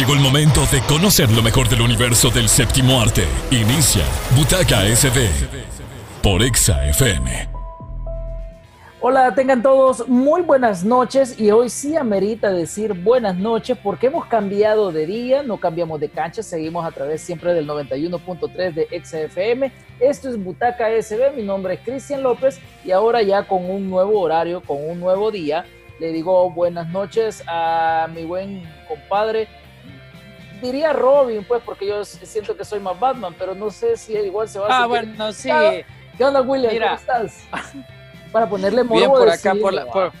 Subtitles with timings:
[0.00, 3.26] Llegó el momento de conocer lo mejor del universo del séptimo arte.
[3.50, 4.02] Inicia
[4.34, 5.28] Butaca SB
[6.22, 7.50] por Exa FM.
[9.02, 14.24] Hola, tengan todos muy buenas noches y hoy sí amerita decir buenas noches porque hemos
[14.24, 19.70] cambiado de día, no cambiamos de cancha, seguimos a través siempre del 91.3 de XFM.
[20.00, 24.18] Esto es Butaca SB, mi nombre es Cristian López y ahora ya con un nuevo
[24.18, 25.66] horario, con un nuevo día,
[25.98, 29.46] le digo buenas noches a mi buen compadre.
[30.60, 34.48] Diría Robin, pues, porque yo siento que soy más Batman, pero no sé si igual
[34.48, 35.48] se va a Ah, bueno, sí.
[36.18, 36.72] ¿Qué onda, William?
[36.72, 36.86] Mira.
[36.88, 37.44] ¿Cómo estás?
[38.32, 40.12] Para ponerle modo Bien por acá, por la, por-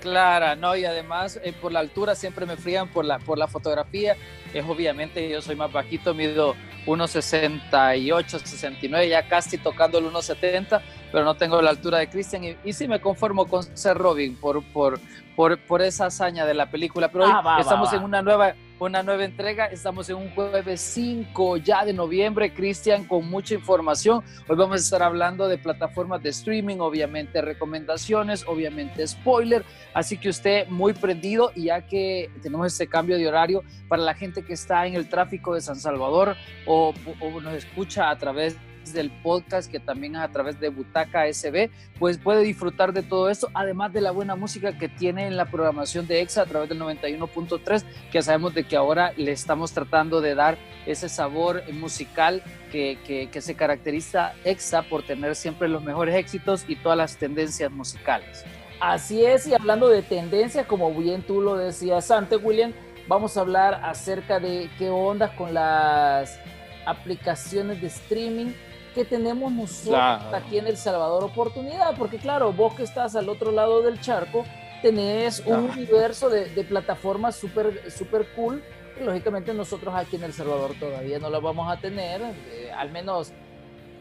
[0.00, 3.46] Clara, no, y además eh, por la altura siempre me frían por la, por la
[3.46, 4.16] fotografía.
[4.52, 10.80] Es obviamente, yo soy más bajito, mido 1,68, 69, ya casi tocando el 1,70,
[11.12, 12.42] pero no tengo la altura de Christian.
[12.44, 14.98] Y, y sí me conformo con ser Robin por, por,
[15.36, 17.08] por, por esa hazaña de la película.
[17.08, 17.96] Pero hoy Ah, va, estamos va.
[17.96, 18.54] en una nueva,
[18.86, 24.24] una nueva entrega, estamos en un jueves 5 ya de noviembre, Cristian, con mucha información.
[24.48, 30.28] Hoy vamos a estar hablando de plataformas de streaming, obviamente recomendaciones, obviamente spoiler, así que
[30.28, 34.54] usted muy prendido y ya que tenemos este cambio de horario para la gente que
[34.54, 38.56] está en el tráfico de San Salvador o, o nos escucha a través
[38.92, 43.30] del podcast que también es a través de Butaca SB, pues puede disfrutar de todo
[43.30, 46.68] esto, además de la buena música que tiene en la programación de EXA a través
[46.68, 52.42] del 91.3, que sabemos de que ahora le estamos tratando de dar ese sabor musical
[52.70, 57.16] que, que, que se caracteriza EXA por tener siempre los mejores éxitos y todas las
[57.16, 58.44] tendencias musicales.
[58.80, 62.72] Así es, y hablando de tendencias, como bien tú lo decías antes, William,
[63.06, 66.38] vamos a hablar acerca de qué ondas con las
[66.86, 68.52] aplicaciones de streaming
[68.92, 70.36] que tenemos nosotros Claro.
[70.36, 74.44] aquí en El Salvador oportunidad, porque claro, vos que estás al otro lado del charco,
[74.82, 75.72] tenés un Ah.
[75.72, 78.62] universo de, de plataformas súper super cool,
[79.00, 82.90] y lógicamente nosotros aquí en El Salvador todavía no la vamos a tener, eh, al
[82.90, 83.32] menos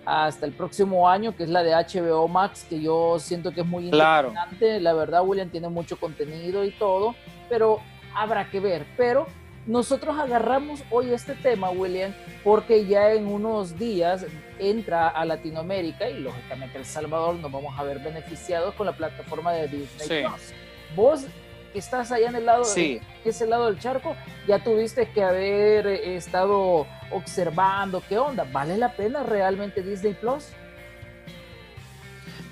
[0.06, 3.68] hasta el próximo año, que es la de HBO Max, que yo siento que es
[3.68, 4.30] muy Claro.
[4.30, 4.80] interesante.
[4.80, 7.13] La verdad, William tiene mucho contenido y todo,
[7.47, 7.80] pero
[8.16, 8.85] habrá que ver.
[8.97, 9.28] Pero
[9.68, 12.14] nosotros agarramos hoy este tema, William,
[12.44, 14.26] porque ya en unos días
[14.60, 19.52] entra a Latinoamérica y lógicamente El Salvador nos vamos a ver beneficiados con la plataforma
[19.54, 20.20] de Disney Sí.
[20.28, 20.54] Plus.
[20.96, 21.26] Vos
[21.74, 23.00] que estás allá en el lado, Sí.
[23.24, 24.16] ese lado del charco,
[24.48, 28.46] ya tuviste que haber eh, estado observando qué onda.
[28.52, 30.48] ¿Vale la pena realmente Disney Plus?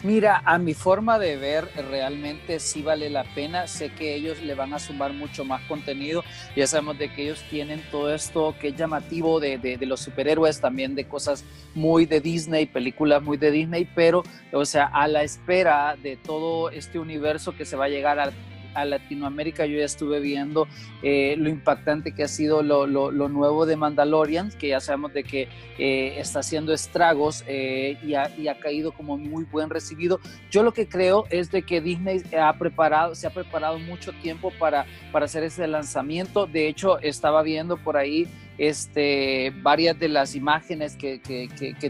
[0.01, 3.67] Mira, a mi forma de ver, realmente sí vale la pena.
[3.67, 6.23] Sé que ellos le van a sumar mucho más contenido.
[6.55, 9.99] Ya sabemos de que ellos tienen todo esto que es llamativo de, de- de los
[9.99, 11.43] superhéroes, también de cosas
[11.75, 14.23] muy de Disney, películas muy de Disney, pero,
[14.53, 18.31] o sea, a la espera de todo este universo que se va a llegar a,
[18.73, 20.67] a Latinoamérica, yo ya estuve viendo
[21.03, 25.23] eh, lo impactante que ha sido lo, lo- nuevo de Mandalorian, que ya sabemos de
[25.23, 25.47] que
[25.77, 30.19] eh, está haciendo estragos eh, y, ha, y ha caído como muy buen recibido.
[30.51, 34.51] Yo lo que creo es de que Disney ha preparado, se ha preparado mucho tiempo
[34.59, 36.45] para, para hacer ese lanzamiento.
[36.47, 38.27] De hecho, estaba viendo por ahí
[38.59, 41.19] este, varias de las imágenes que,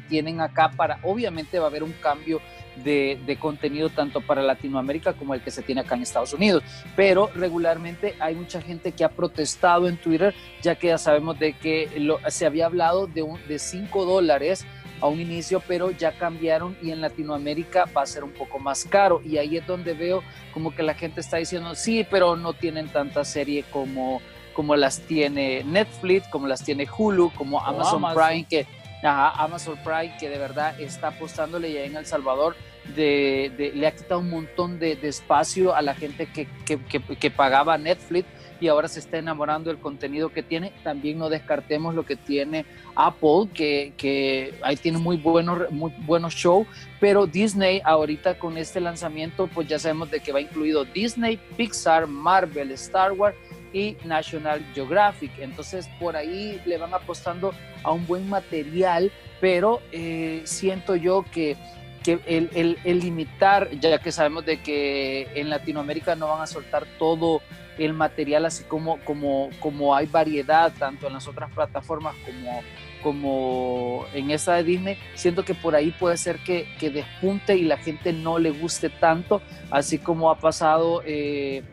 [0.08, 2.40] tienen acá para, obviamente va a haber un cambio
[2.84, 6.64] de, de contenido tanto para Latinoamérica como el que se tiene acá en Estados Unidos.
[6.96, 11.54] Pero regularmente hay mucha gente que ha protestado en Twitter, ya que ya sabemos de
[11.54, 14.66] que lo- se había hablado de, un, de 5 dólares
[15.02, 18.86] a un inicio, pero ya cambiaron y en Latinoamérica va a ser un poco más
[18.86, 19.22] caro.
[19.26, 22.88] Y ahí es donde veo como que la gente está diciendo, sí, pero no tienen
[22.90, 24.22] tanta serie como,
[24.60, 28.22] como las tiene Netflix, como las tiene Hulu, como Amazon, Amazon.
[28.28, 28.68] Prime, que
[29.02, 32.58] ajá, Amazon Prime, que de verdad está apostándole ya en El Salvador.
[32.94, 36.78] De, de- le ha quitado un montón de, de espacio a la gente que, que-
[36.84, 38.28] que- que pagaba Netflix
[38.60, 40.74] y ahora se está enamorando del contenido que tiene.
[40.84, 42.66] También no descartemos lo que tiene
[42.96, 46.68] Apple, que, que ahí tiene muy buenos, muy buenos shows,
[47.00, 52.08] pero Disney ahorita con este lanzamiento, pues ya sabemos de que va incluido Disney, Pixar,
[52.08, 53.38] Marvel, Star Wars
[53.74, 55.32] y National Geographic.
[55.40, 61.58] Entonces por ahí le van apostando a un buen material, pero eh, siento yo que
[62.04, 67.42] que el, limitar, ya que sabemos de que en Latinoamérica no van a soltar todo
[67.78, 72.62] el material así como, como, como hay variedad tanto en las otras plataformas como,
[73.02, 77.64] como en esa de Disney, siento que por ahí puede ser que, que despunte y
[77.64, 79.42] la gente no le guste tanto,
[79.72, 81.64] así como ha pasado eh,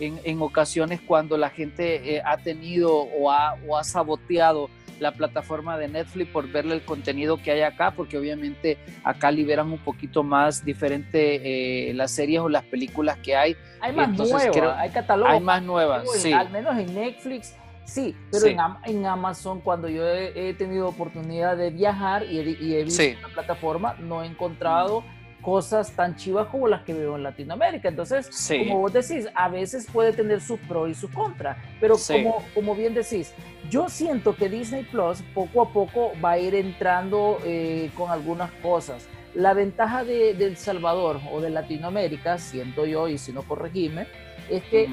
[0.00, 4.68] en, en ocasiones cuando la gente eh, ha tenido o ha, o ha saboteado
[5.00, 9.70] la plataforma de Netflix por verle el contenido que hay acá, porque obviamente acá liberan
[9.70, 13.56] un poquito más diferente eh, las series o las películas que hay.
[13.80, 15.30] Hay más nuevas, creo- hay catálogo.
[15.30, 16.32] Hay más nuevas, sí.
[16.32, 17.54] Al menos en Netflix
[17.86, 18.46] Sí, pero
[18.84, 22.40] En, Amazon, cuando yo he, tenido oportunidad de viajar y
[22.74, 25.04] he, visto la plataforma, no he encontrado
[25.46, 27.88] cosas tan chivas como las que veo en Latinoamérica.
[27.88, 32.44] Entonces, como vos decís, a veces puede tener su pro y su contra, pero como,
[32.52, 33.32] como bien decís,
[33.70, 38.50] yo siento que Disney Plus poco a poco va a ir entrando eh, con algunas
[38.60, 39.06] cosas.
[39.34, 44.08] La ventaja de, El Salvador o de Latinoamérica, siento yo, y si no corregime,
[44.50, 44.88] es que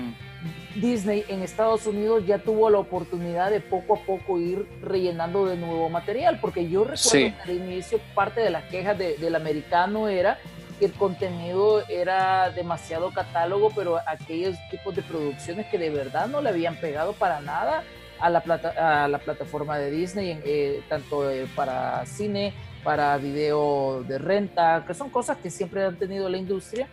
[0.76, 5.58] Disney en Estados Unidos ya tuvo la oportunidad de poco a poco ir rellenando de
[5.58, 10.40] nuevo material, porque yo recuerdo que al inicio parte de las quejas del americano era
[10.80, 16.42] que el contenido era demasiado catálogo, pero aquellos tipos de producciones que de verdad no
[16.42, 17.84] le habían pegado para nada
[18.20, 22.54] a la, plata, a la plataforma de Disney, eh, tanto eh, para cine,
[22.84, 26.88] para video de renta, que son cosas que siempre han tenido la industria,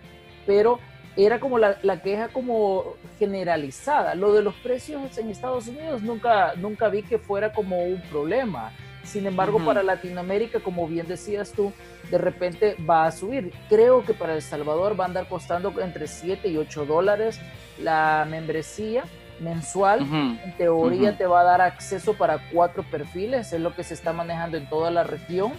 [0.46, 0.78] pero
[1.24, 4.14] era como la, queja como generalizada.
[4.14, 8.72] Lo de los precios en Estados Unidos nunca, nunca vi que fuera como un problema.
[9.04, 11.72] Sin embargo, para Latinoamérica, como bien decías tú,
[12.10, 13.52] de repente va a subir.
[13.68, 17.40] Creo que para El Salvador va a andar costando entre 7 y 8 dólares
[17.78, 19.04] la membresía
[19.40, 20.00] mensual.
[20.02, 24.12] En teoría te va a dar acceso para cuatro perfiles, es lo que se está
[24.12, 25.52] manejando en toda la región.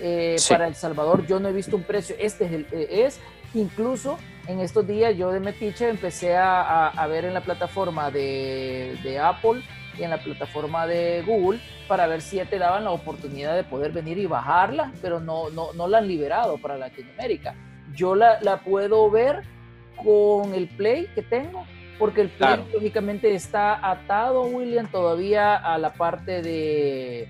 [0.00, 3.20] Eh, para El Salvador yo no he visto un precio, este es, el, eh, es
[3.54, 4.18] incluso
[4.50, 9.62] en estos días yo de Metiche empecé a, ver en la plataforma de, Apple
[9.98, 13.64] y en la plataforma de Google para ver si ya te daban la oportunidad de
[13.64, 17.54] poder venir y bajarla, pero no, no, no la han liberado para Latinoamérica.
[17.94, 19.42] Yo la, la puedo ver
[19.96, 21.66] con el Play que tengo,
[21.98, 27.28] porque el Play lógicamente está atado, William, todavía a la parte de,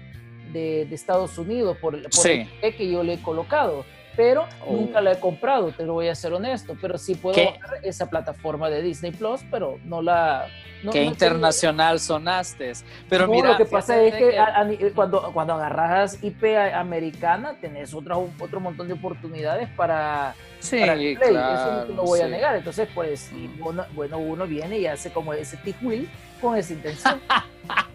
[0.53, 3.85] de, Estados Unidos por, por el que yo le he colocado
[4.17, 4.73] pero oh.
[4.73, 8.09] nunca la he comprado, te lo voy a ser honesto, pero sí puedo ver esa
[8.11, 10.47] plataforma de Disney Plus, pero no la...
[10.83, 12.73] No, Qué internacional sonaste.
[13.07, 18.61] Pero mira, lo que pasa es que, cuando, cuando agarras IP americana, tenés otro, otro
[18.61, 21.19] montón de oportunidades para, sí, Play.
[21.21, 22.57] Eso no lo voy a negar.
[22.57, 23.61] Entonces, pues, mm.
[23.95, 26.09] bueno, uno viene y hace como ese tick-wheel
[26.41, 27.21] con esa intención.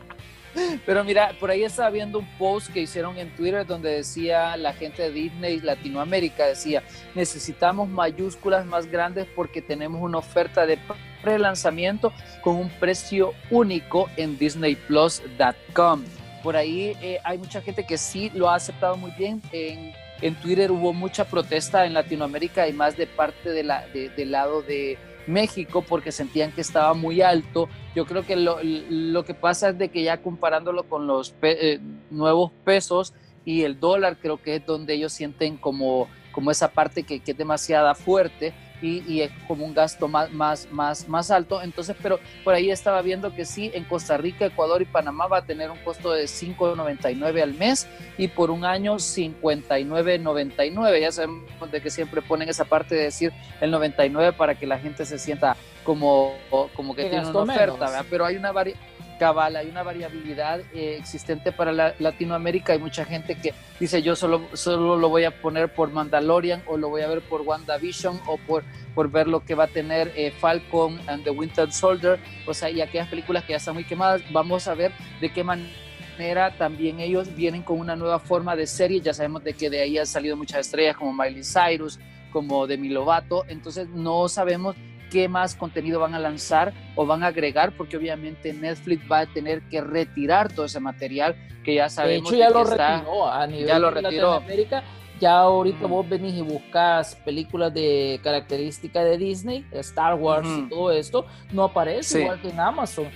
[0.86, 4.74] Pero mira, por ahí estaba viendo un post que hicieron en Twitter donde decía la
[4.74, 10.80] gente de Disney Latinoamérica, decía, necesitamos mayúsculas más grandes porque tenemos una oferta de
[11.22, 16.04] pre-lanzamiento con un precio único en disneyplus.com.
[16.44, 19.42] Por ahí eh, hay mucha gente que sí lo ha aceptado muy bien.
[19.52, 24.32] En, en Twitter hubo mucha protesta en Latinoamérica y más de parte de la, del
[24.32, 27.70] lado de México porque sentían que estaba muy alto.
[27.96, 31.80] Yo creo que lo, que pasa es de que ya comparándolo con los eh,
[32.10, 33.14] nuevos pesos
[33.44, 37.32] y el dólar, creo que es donde ellos sienten como, como esa parte que, que
[37.32, 41.62] es demasiada fuerte y, es como un gasto más, más, más, más alto.
[41.62, 45.40] Entonces, pero por ahí estaba viendo que sí, en Costa Rica, Ecuador y Panamá va
[45.40, 47.88] a tener un costo de 5.99 al mes
[48.18, 51.00] y por un año 59.99.
[51.00, 53.32] Ya sabemos de que siempre ponen esa parte de decir
[53.62, 56.34] el 99 para que la gente se sienta como,
[56.76, 58.80] como que tiene una oferta, pero hay una variedad
[59.18, 62.74] cabal, hay una variabilidad eh, existente para Latinoamérica.
[62.74, 66.78] Hay mucha gente que dice yo solo, solo lo voy a poner por Mandalorian o
[66.78, 68.64] lo voy a ver por WandaVision o por,
[68.94, 72.70] por ver lo que va a tener eh, Falcon and the Winter Soldier, o sea,
[72.70, 74.92] y aquellas películas que ya están muy quemadas, vamos a ver
[75.22, 79.02] de qué manera también ellos vienen con una nueva forma de serie.
[79.02, 82.00] Ya sabemos de que de ahí han salido muchas estrellas como Miley Cyrus,
[82.32, 83.46] como Demi Lovato.
[83.48, 84.76] Entonces no sabemos
[85.16, 89.26] qué más contenido van a lanzar o van a agregar, porque obviamente Netflix va a
[89.26, 92.30] tener que retirar todo ese material que ya sabemos.
[92.30, 94.84] De hecho, ya lo retiró a nivel ya lo de Latinoamérica.
[95.22, 100.92] Ya ahorita vos venís y buscas películas de característica de Disney, Star Wars y todo
[100.92, 103.08] esto, no aparece igual que en Amazon.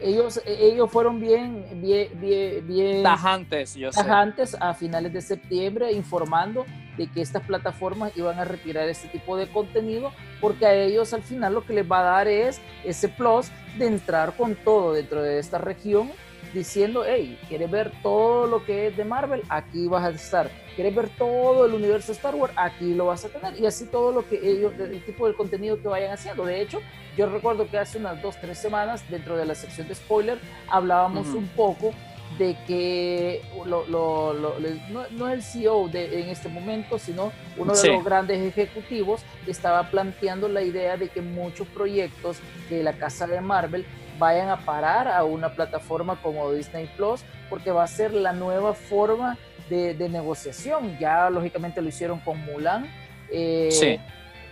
[0.00, 6.64] Ellos, ellos fueron bien, bien, bien, bien tajantes, yo tajantes a finales de septiembre informando
[6.98, 11.22] de que estas plataformas iban a retirar este tipo de contenido porque a ellos al
[11.22, 15.22] final lo que les va a dar es ese plus de entrar con todo dentro
[15.22, 16.10] de esta región
[16.52, 19.42] diciendo, hey, ¿quieres ver todo lo que es de Marvel?
[19.48, 20.50] Aquí vas a estar.
[20.74, 22.52] ¿Quieres ver todo el universo Star Wars?
[22.56, 23.60] Aquí lo vas a tener.
[23.60, 26.44] Y así todo lo que ellos, el tipo de contenido que vayan haciendo.
[26.44, 26.80] De hecho,
[27.16, 30.38] yo recuerdo que hace unas dos, tres semanas, dentro de la sección de spoiler,
[30.68, 31.92] hablábamos un poco
[32.36, 34.34] de que lo, lo,
[34.90, 39.90] no, es el CEO de, en este momento, sino uno de los grandes ejecutivos estaba
[39.90, 43.86] planteando la idea de que muchos proyectos de la casa de Marvel
[44.18, 48.74] vayan a parar a una plataforma como Disney Plus, porque va a ser la nueva
[48.74, 49.38] forma
[49.70, 50.98] de, negociación.
[50.98, 52.86] Ya lógicamente lo hicieron con Mulan.
[53.30, 54.00] Eh,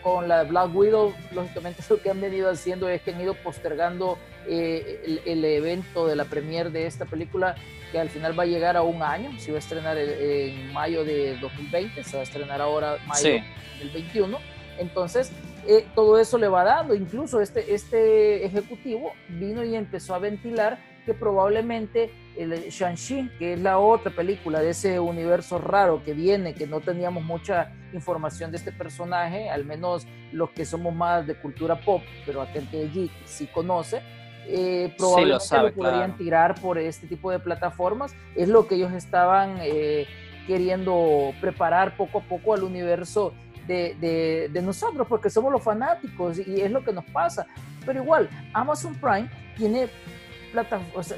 [0.07, 4.19] con la Black Widow, lógicamente lo que han venido haciendo es que han ido postergando
[4.47, 7.57] eh, el, evento de la premiere de esta película,
[7.91, 11.05] que al final va a llegar a un año, se va a estrenar en, mayo
[11.05, 13.43] de 2020, se va a estrenar ahora mayo
[13.81, 14.39] del 21.
[14.79, 15.33] Entonces,
[15.67, 16.95] eh, todo eso le va dando.
[16.95, 23.61] Incluso este, este ejecutivo vino y empezó a ventilar que probablemente el Shang-Chi, que es
[23.61, 28.59] la otra película de ese universo raro que viene, que no teníamos mucha información de
[28.59, 33.11] este personaje, al menos los que somos más de cultura pop, pero aquel que allí
[33.25, 34.03] sí conoce,
[34.49, 38.15] eh, probablemente lo, podrían tirar por este tipo de plataformas.
[38.35, 40.07] Es lo que ellos estaban eh,
[40.47, 43.33] queriendo preparar poco a poco al universo
[43.67, 47.47] de, de, nosotros, porque somos los fanáticos y es lo que nos pasa.
[47.85, 49.89] Pero igual, Amazon Prime tiene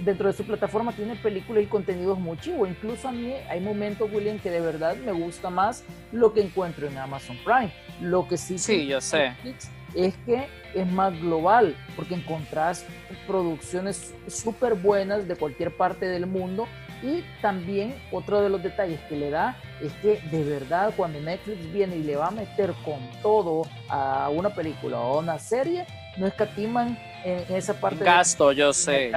[0.00, 2.68] dentro de su plataforma tiene películas y contenidos muy chivos.
[2.68, 6.86] Incluso a mí hay momentos, William, que de verdad me gusta más lo que encuentro
[6.86, 7.72] en Amazon Prime.
[8.00, 9.32] Lo que sí, sí yo sé.
[9.94, 12.84] es que es más global, porque encontrás
[13.26, 16.66] producciones súper buenas de cualquier parte del mundo.
[17.02, 21.72] Y también otro de los detalles que le da es que de verdad cuando Netflix
[21.72, 25.86] viene y le va a meter con todo a una película o a una serie,
[26.18, 28.04] no escatiman en esa parte.
[28.04, 29.12] Gasto, yo sé,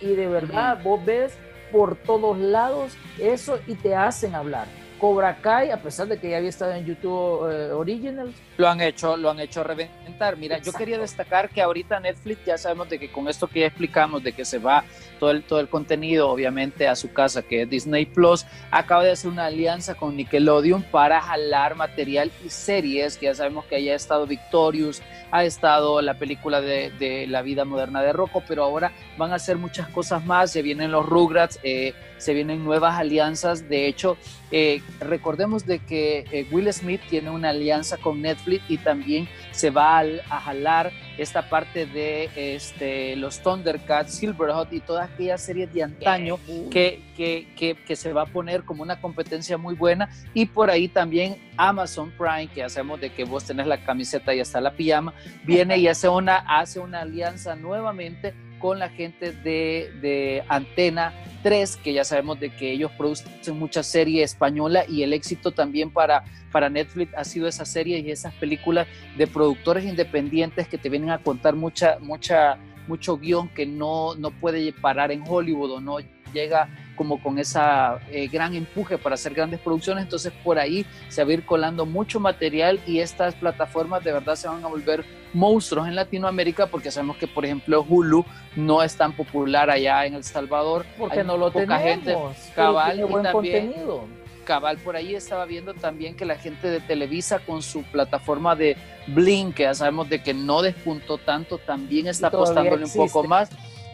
[0.00, 1.32] Y de verdad, vos ves
[1.72, 4.66] por todos lados eso y te hacen hablar.
[4.98, 8.34] Cobra Kai, a pesar de que ya había estado en YouTube eh, Originals.
[8.56, 10.36] Lo han hecho, lo han hecho reventar.
[10.36, 13.66] Mira, yo quería destacar que ahorita Netflix ya sabemos de que con esto que ya
[13.66, 14.84] explicamos, de que se va
[15.18, 19.12] todo el, todo el contenido, obviamente, a su casa, que es Disney Plus, acaba de
[19.12, 23.94] hacer una alianza con Nickelodeon para jalar material y series, que ya sabemos que haya
[23.94, 28.92] estado Victorious, ha estado la película de, de la vida moderna de Rocco, pero ahora
[29.16, 33.68] van a hacer muchas cosas más, se vienen los Rugrats, eh, se vienen nuevas alianzas,
[33.68, 34.16] de hecho,
[34.50, 39.70] eh, recordemos de que eh, Will Smith tiene una alianza con Netflix y también se
[39.70, 45.82] va a, jalar esta parte de este, los Thundercats, Silverhawk y todas aquellas series de
[45.82, 46.38] antaño
[46.70, 50.08] que, que, que, se va a poner como una competencia muy buena.
[50.34, 54.40] Y por ahí también Amazon Prime, que hacemos de que vos tenés la camiseta y
[54.40, 59.92] hasta la pijama, viene y hace una, hace una alianza nuevamente con la gente de,
[60.00, 61.12] de Antena
[61.44, 65.90] 3, que ya sabemos de que ellos producen mucha serie española y el éxito también
[65.90, 70.88] para, para Netflix ha sido esa serie y esas películas de productores independientes que te
[70.88, 72.56] vienen a contar mucha, mucha,
[72.88, 75.98] mucho guion que no, no puede parar en Hollywood o no
[76.34, 81.24] llega como con esa eh, gran empuje para hacer grandes producciones, entonces por ahí se
[81.24, 85.04] va a ir colando mucho material y estas plataformas de verdad se van a volver
[85.32, 88.24] monstruos en Latinoamérica porque sabemos que por ejemplo Hulu
[88.56, 90.86] no es tan popular allá en El Salvador.
[90.96, 92.16] Porque no lo poca gente.
[92.54, 94.04] cabal y también contenido.
[94.44, 98.76] cabal por ahí estaba viendo también que la gente de Televisa con su plataforma de
[99.08, 103.50] Blink que ya sabemos de que no despuntó tanto también está apostándole un poco más.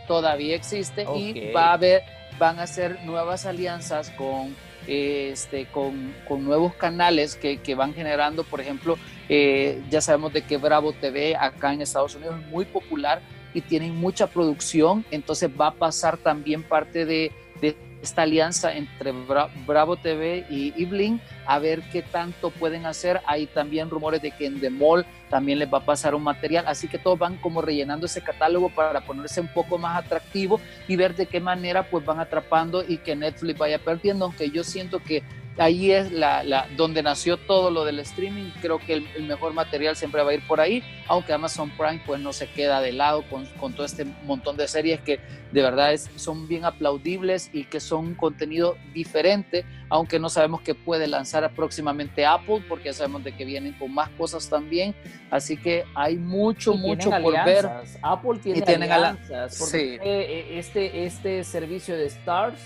[0.06, 2.02] Todavía existe y va a haber
[2.40, 4.56] van a hacer nuevas alianzas con,
[4.88, 8.96] este, con, con nuevos canales que, que, van generando, por ejemplo,
[9.28, 13.20] eh, ya sabemos de que Bravo TV acá en Estados Unidos es muy popular
[13.52, 17.30] y tienen mucha producción, entonces va a pasar también parte de,
[17.60, 23.20] de esta alianza entre Bravo TV y, y a ver qué tanto pueden hacer.
[23.26, 26.64] Hay también rumores de que en The Mall también les va a pasar un material,
[26.66, 30.96] así que todos van como rellenando ese catálogo para ponerse un poco más atractivo y
[30.96, 34.98] ver de qué manera pues van atrapando y que Netflix vaya perdiendo, aunque yo siento
[34.98, 35.22] que
[35.58, 38.50] ahí es la, la, donde nació todo lo del streaming.
[38.60, 42.20] Creo que el, mejor material siempre va a ir por ahí, aunque Amazon Prime pues
[42.20, 45.20] no se queda de lado con, con todo este montón de series que
[45.52, 50.60] de verdad es, son bien aplaudibles y que son un contenido diferente, aunque no sabemos
[50.62, 54.94] qué puede lanzar próximamente Apple, porque sabemos de que vienen con más cosas también.
[55.30, 57.68] Así que hay mucho, mucho por ver.
[58.02, 62.60] Apple tiene alianzas, porque eh, este, este servicio de Stars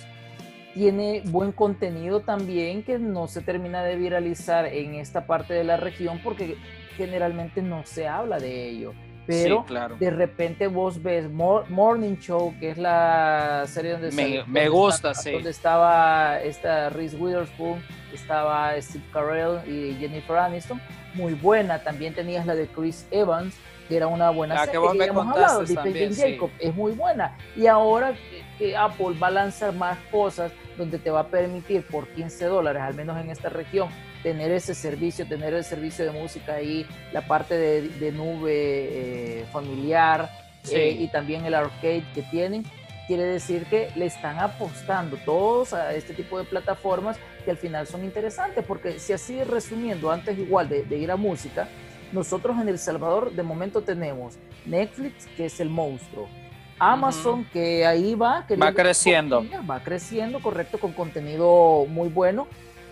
[0.74, 5.76] tiene buen contenido también que no se termina de viralizar en esta parte de la
[5.76, 6.56] región porque
[6.96, 8.92] generalmente no se habla de ello.
[9.26, 9.64] Pero
[9.98, 15.48] de repente vos ves Morning Show, que es la serie donde, me, me gusta, donde
[15.48, 17.80] estaba esta Reese Witherspoon,
[18.12, 20.78] estaba Steve Carell y Jennifer Aniston,
[21.14, 21.82] muy buena.
[21.82, 23.56] También tenías la de Chris Evans,
[23.88, 24.78] que era una buena serie.
[24.92, 27.34] Que, que hemos hablado, también, Jacob, es muy buena.
[27.56, 28.14] Y ahora
[28.58, 32.82] que Apple va a lanzar más cosas donde te va a permitir por 15 dólares,
[32.82, 33.88] al menos en esta región,
[34.22, 40.30] tener ese servicio, tener el servicio de música ahí, la parte de, nube eh, familiar
[40.70, 42.64] eh, y también el arcade que tienen,
[43.06, 47.86] quiere decir que le están apostando todos a este tipo de plataformas que al final
[47.86, 51.68] son interesantes, porque si así resumiendo, antes igual de, ir a música,
[52.12, 54.34] nosotros en El Salvador de momento tenemos
[54.64, 56.28] Netflix, que es el monstruo,
[56.78, 58.46] Amazon, que ahí va.
[58.60, 59.44] Va creciendo.
[59.68, 62.46] va creciendo, correcto, con contenido muy bueno.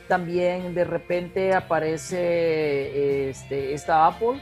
[0.09, 4.41] También de repente aparece este, esta Apple,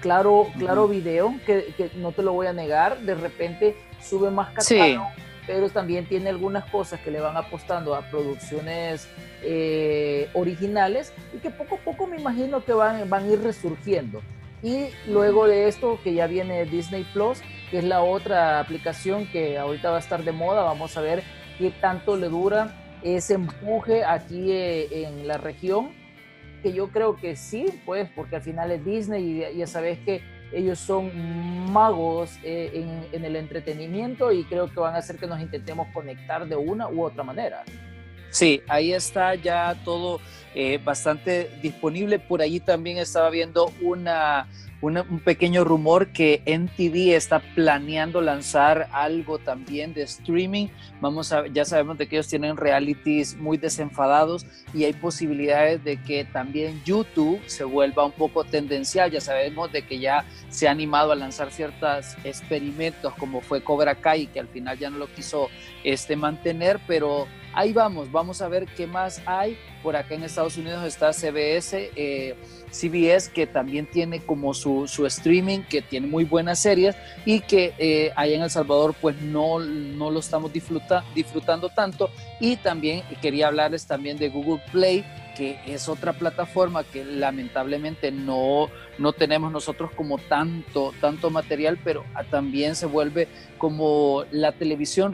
[0.00, 4.50] claro, claro video, que, que, no te lo voy a negar, de repente sube más
[4.54, 5.08] catálogo,
[5.46, 9.08] pero también tiene algunas cosas que le van apostando a producciones
[9.42, 14.22] eh, originales y que poco a poco me imagino que van, van a ir resurgiendo.
[14.62, 17.40] Y luego de esto, que ya viene Disney Plus,
[17.70, 21.22] que es la otra aplicación que ahorita va a estar de moda, vamos a ver
[21.58, 25.92] qué tanto le dura ese empuje aquí eh, en la región,
[26.62, 30.20] que yo creo que sí, pues, porque al final es Disney y ya sabes que
[30.52, 35.26] ellos son magos eh, en, en, el entretenimiento y creo que van a hacer que
[35.26, 37.62] nos intentemos conectar de una u otra manera.
[38.30, 40.20] Sí, ahí está ya todo
[40.54, 42.18] eh, bastante disponible.
[42.18, 44.48] Por allí también estaba viendo una
[44.82, 50.68] un pequeño rumor que NTV está planeando lanzar algo también de streaming.
[51.00, 56.02] Vamos a, ya sabemos de que ellos tienen realities muy desenfadados y hay posibilidades de
[56.02, 59.10] que también YouTube se vuelva un poco tendencial.
[59.10, 63.96] Ya sabemos de que ya se ha animado a lanzar ciertos experimentos como fue Cobra
[63.96, 65.48] Kai que al final ya no lo quiso
[65.84, 69.56] este, mantener, pero ahí vamos, vamos a ver qué más hay.
[69.82, 71.90] Por acá en Estados Unidos está CBS.
[71.96, 72.36] Eh,
[72.70, 77.74] CBS, que también tiene como su, su, streaming, que tiene muy buenas series y que
[77.78, 82.10] eh, allá en El Salvador pues no, no lo estamos disfruta, disfrutando tanto.
[82.38, 85.04] Y también quería hablarles también de Google Play,
[85.36, 92.04] que es otra plataforma que lamentablemente no, no tenemos nosotros como tanto, tanto material, pero
[92.30, 93.28] también se vuelve
[93.58, 95.12] como la televisión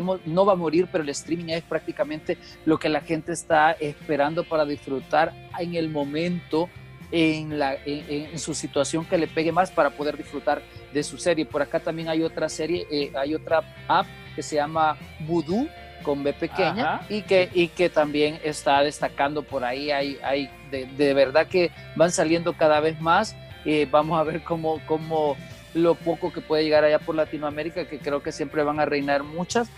[0.00, 4.44] no va a morir, pero el streaming es prácticamente lo que la gente está esperando
[4.44, 6.68] para disfrutar en el momento,
[7.10, 11.44] en, la, en, su situación que le pegue más para poder disfrutar de su serie.
[11.44, 15.68] Por acá también hay otra serie, eh, hay otra app que se llama Voodoo
[16.02, 19.90] con B pequeña y que, y que también está destacando por ahí.
[19.90, 23.36] Hay, hay de, de verdad que van saliendo cada vez más.
[23.64, 25.36] Eh, vamos a ver cómo, cómo
[25.74, 29.22] lo poco que puede llegar allá por Latinoamérica, que creo que siempre van a reinar
[29.22, 29.68] muchas,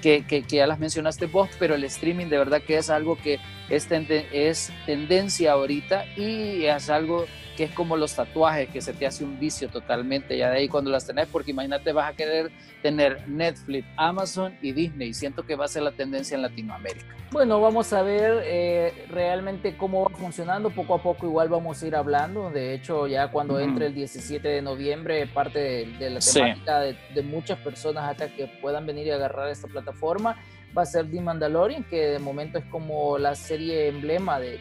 [0.00, 3.88] que, ya las mencionaste vos, pero el streaming de verdad que es algo que es,
[3.90, 7.26] es tendencia ahorita y es algo
[7.60, 10.66] que es como los tatuajes, que se te hace un vicio totalmente ya de ahí
[10.66, 15.12] cuando las tenés, porque imagínate vas a querer tener Netflix, Amazon y Disney.
[15.12, 17.14] Siento que va a ser la tendencia en Latinoamérica.
[17.30, 20.70] Bueno, vamos a ver eh, realmente cómo va funcionando.
[20.70, 22.48] Poco a poco igual vamos a ir hablando.
[22.48, 25.58] De hecho, ya cuando entre el 17 de noviembre, parte
[25.98, 30.34] de, la temática de, de muchas personas acá que puedan venir y agarrar esta plataforma
[30.76, 34.58] va a ser The Mandalorian, que de momento es como la serie emblema de,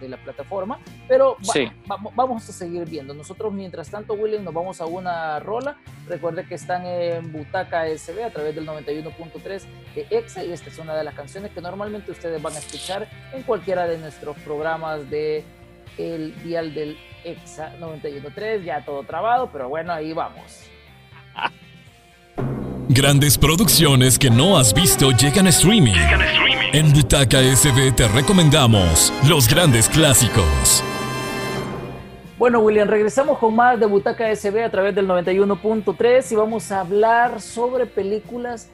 [0.00, 1.36] de, la plataforma, pero
[2.14, 3.14] vamos a seguir viendo.
[3.14, 5.76] Nosotros, mientras tanto, William, nos vamos a una rola.
[6.06, 9.62] Recuerde que están en Butaca SB a través del 91.3
[9.94, 13.08] de EXA y esta es una de las canciones que normalmente ustedes van a escuchar
[13.32, 15.44] en cualquiera de nuestros programas de
[15.98, 20.64] el dial del EXA 91.3, ya todo trabado, pero bueno, ahí vamos.
[22.90, 25.92] Grandes producciones que no has visto llegan a streaming.
[26.72, 30.82] En Butaca SB te recomendamos los grandes clásicos.
[32.38, 36.80] Bueno, William, regresamos con más de Butaca SB a través del 91.3 y vamos a
[36.80, 38.70] hablar sobre películas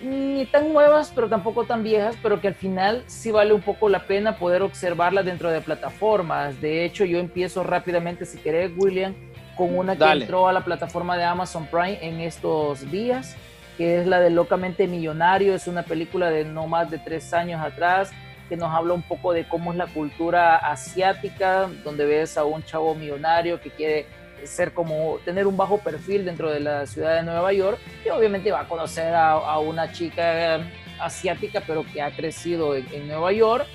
[0.00, 3.88] ni tan nuevas, pero tampoco tan viejas, pero que al final sí vale un poco
[3.88, 6.60] la pena poder observarlas dentro de plataformas.
[6.60, 9.12] De hecho, yo empiezo rápidamente, si querés, William,
[9.60, 13.36] con una que entró a la plataforma de Amazon Prime en estos días,
[13.76, 15.54] que es la de Locamente Millonario.
[15.54, 18.10] Es una película de no más de tres años atrás
[18.48, 22.64] que nos habla un poco de cómo es la cultura asiática, donde ves a un
[22.64, 24.06] chavo millonario que quiere
[24.44, 28.50] ser como tener un bajo perfil dentro de la ciudad de Nueva York y obviamente
[28.50, 30.60] va a conocer a, una chica
[30.98, 33.66] asiática pero que ha crecido en, Nueva York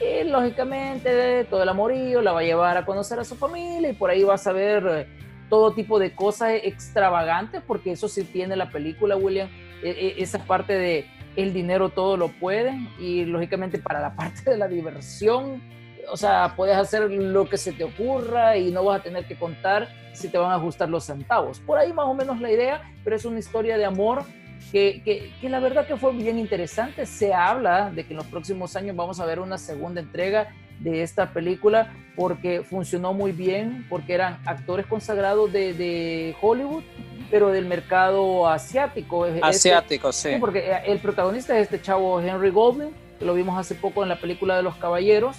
[0.00, 3.92] y lógicamente todo el amorío la va a llevar a conocer a su familia y
[3.92, 5.06] por ahí vas a ver
[5.48, 9.48] todo tipo de cosas extravagantes, porque eso sí tiene la película, William,
[9.82, 14.50] e, e, esa parte de el dinero todo lo puede y lógicamente para la parte
[14.50, 15.62] de la diversión,
[16.10, 19.36] o sea, puedes hacer lo que se te ocurra y no vas a tener que
[19.36, 21.58] contar si te van a ajustar los centavos.
[21.60, 24.22] Por ahí más o menos la idea, pero es una historia de amor
[24.70, 27.06] que, que, que, la verdad que fue bien interesante.
[27.06, 30.48] Se habla de que en los próximos años vamos a ver una segunda entrega
[30.80, 36.84] de esta película porque funcionó muy bien, porque eran actores consagrados de, de Hollywood,
[37.30, 39.26] pero del mercado asiático.
[39.42, 40.36] Asiático, sí.
[40.38, 44.08] Porque eh, el protagonista es este chavo Henry Goldman, que lo vimos hace poco en
[44.08, 45.36] la película de Los Caballeros.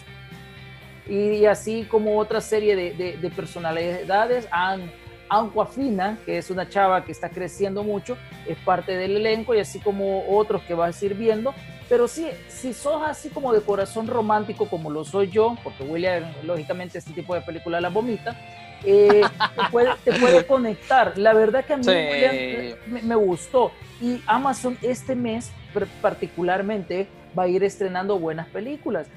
[1.08, 4.92] y, así como otra serie de, de, personalidades han
[5.30, 8.18] Aquafina, que es una chava que está creciendo mucho,
[8.48, 11.54] es parte del elenco y así como otros que vas a ir viendo.
[11.88, 16.24] Pero sí, si sos así como de corazón romántico como lo soy yo, porque William
[16.44, 18.36] lógicamente este tipo de película la vomita,
[18.84, 19.22] eh,
[20.04, 21.18] te, puede, conectar.
[21.18, 23.72] La verdad que a mí me, me, gustó.
[24.02, 25.52] Y Amazon este mes
[26.02, 29.08] particularmente va a ir estrenando buenas películas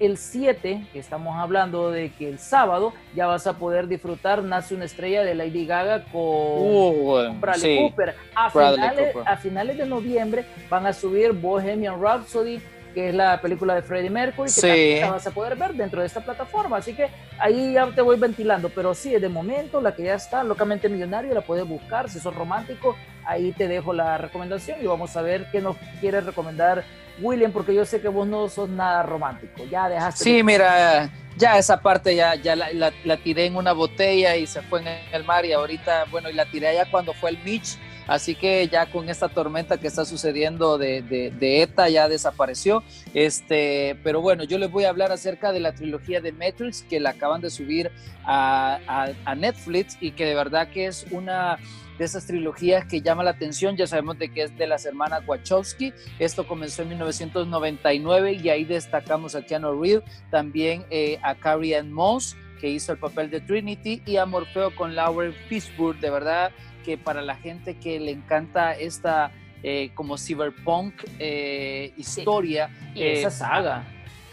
[0.00, 4.74] el 7, que estamos hablando de que el sábado ya vas a poder disfrutar Nace
[4.74, 8.14] una estrella de Lady Gaga con, uh, Bradley Cooper.
[8.34, 12.60] A, finales, a finales de noviembre van a subir Bohemian Rhapsody,
[12.94, 16.00] que es la película de Freddie Mercury, que también la vas a poder ver dentro
[16.00, 16.78] de esta plataforma.
[16.78, 17.08] Así que
[17.38, 21.34] ahí ya te voy ventilando, pero sí, de momento la que ya está, Locamente Millonario,
[21.34, 25.46] la puedes buscar, si sos romántico, ahí te dejo la recomendación y vamos a ver
[25.50, 26.84] qué nos quieres recomendar
[27.20, 29.64] William, porque yo sé que vos no sos nada romántico.
[29.70, 30.24] Ya dejaste.
[30.24, 34.80] Sí, mira, ya esa parte ya, ya la, tiré en una botella y se fue
[34.80, 37.78] en el mar y ahorita, bueno, y la tiré allá cuando fue el Mitch.
[38.06, 42.82] Así que ya con esta tormenta que está sucediendo de, de, ETA ya desapareció.
[43.12, 47.00] Este, pero bueno, yo les voy a hablar acerca de la trilogía de Matrix que
[47.00, 47.92] la acaban de subir
[48.24, 48.78] a,
[49.26, 51.58] a Netflix y que de verdad que es una
[51.98, 53.76] de esas trilogías que llama la atención.
[53.76, 55.92] Ya sabemos de que es de las hermanas Wachowski.
[56.18, 61.92] Esto comenzó en 1999 y ahí destacamos a Keanu Reeves, también eh, a Carrie Ann
[61.92, 66.00] Moss que hizo el papel de Trinity y a Morfeo con Lauren Fishburne.
[66.00, 66.50] De verdad
[66.84, 69.30] que para la gente que le encanta esta
[69.62, 72.70] eh, como cyberpunk eh, historia.
[72.94, 73.84] y esa saga.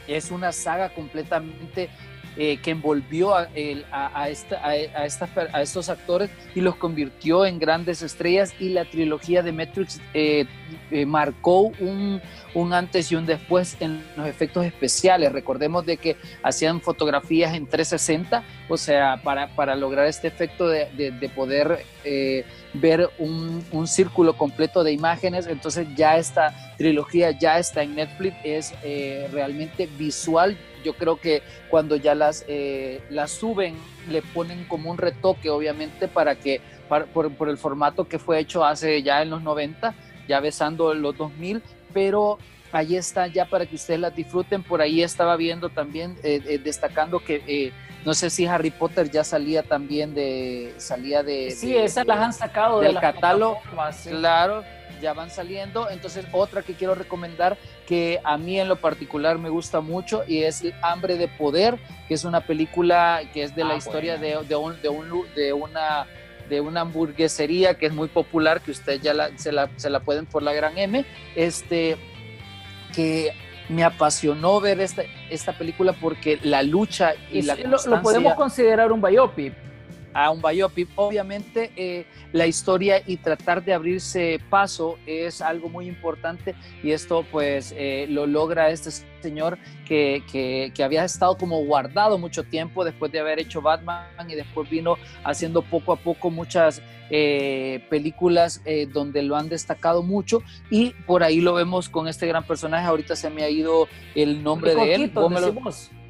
[0.08, 1.90] Es una saga completamente
[2.38, 3.48] eh, que envolvió a,
[3.92, 10.02] a, a, estos actores y los convirtió en grandes estrellas y la trilogía de Matrix
[10.14, 10.46] eh,
[10.92, 12.22] eh, marcó un,
[12.54, 15.32] un, antes y un después en los efectos especiales.
[15.32, 20.90] Recordemos de que hacían fotografías en 360, o sea, para, para lograr este efecto de,
[20.94, 21.86] de, poder
[22.74, 25.48] ver un, un, círculo completo de imágenes.
[25.48, 28.74] Entonces ya esta trilogía ya está en Netflix, es
[29.32, 33.76] realmente visual yo creo que cuando ya las, eh, las suben,
[34.10, 39.02] le ponen como un retoque, obviamente, para que, por, el formato que fue hecho hace
[39.04, 39.94] ya en los 90,
[40.28, 41.62] ya besando los 2000,
[41.94, 42.38] pero
[42.72, 44.64] ahí está ya para que ustedes las disfruten.
[44.64, 47.74] Por ahí estaba viendo también, eh, eh, destacando que
[48.06, 51.50] no sé si Harry Potter ya salía también de, salía de...
[51.50, 53.60] Sí, esas las han sacado del catálogo.
[54.08, 54.64] Claro,
[55.02, 55.90] ya van saliendo.
[55.90, 60.44] Entonces, otra que quiero recomendar que a mí en lo particular me gusta mucho y
[60.44, 61.78] es Hambre de Poder,
[62.08, 65.26] que es una película que es de la ah, historia de, de, un, de, un,
[65.36, 66.08] de, una
[66.50, 70.26] de una hamburguesería que es muy popular, que usted ya se, la, se, la, pueden
[70.26, 71.06] por la gran M,
[71.36, 71.98] este,
[72.94, 73.34] que
[73.70, 78.92] me apasionó ver esta, esta película porque la lucha y, la lo, lo, podemos considerar
[78.92, 79.54] un biopic
[80.16, 80.88] a un biopic.
[80.96, 87.26] Obviamente eh, la historia y tratar de abrirse paso es algo muy importante y esto
[87.30, 93.12] pues eh, lo logra este señor que, que, había estado como guardado mucho tiempo después
[93.12, 98.62] de haber hecho Batman y después vino haciendo poco a poco muchas eh, películas
[98.94, 102.88] donde lo han destacado mucho y por ahí lo vemos con este gran personaje.
[102.88, 105.12] Ahorita se me ha ido el nombre de él.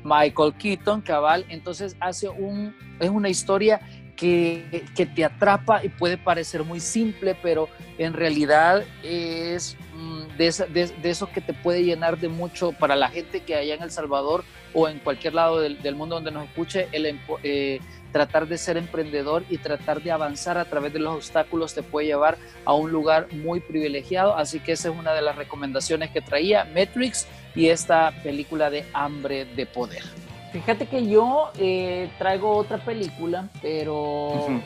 [0.06, 3.82] Michael Keaton, cabal, entonces hace un, es una historia
[4.16, 10.90] que, que, te atrapa y puede parecer muy simple, pero en realidad es mm, de,
[11.02, 13.92] de, eso que te puede llenar de mucho para la gente que haya en El
[13.92, 17.80] Salvador o en cualquier lado del, del mundo donde nos escuche, el, eh,
[18.12, 22.08] tratar de ser emprendedor y tratar de avanzar a través de los obstáculos te puede
[22.08, 24.38] llevar a un lugar muy privilegiado.
[24.38, 28.86] Así que esa es una de las recomendaciones que traía Matrix y esta película de
[28.94, 30.04] hambre de poder.
[30.52, 34.62] Fíjate que yo eh, traigo otra película, pero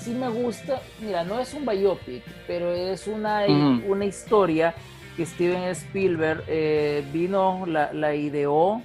[0.00, 0.80] sí me gusta.
[1.00, 3.46] Mira, no es un biopic, pero es una,
[3.88, 4.74] una historia
[5.16, 8.80] que Steven Spielberg eh, vino, la, la, ideó,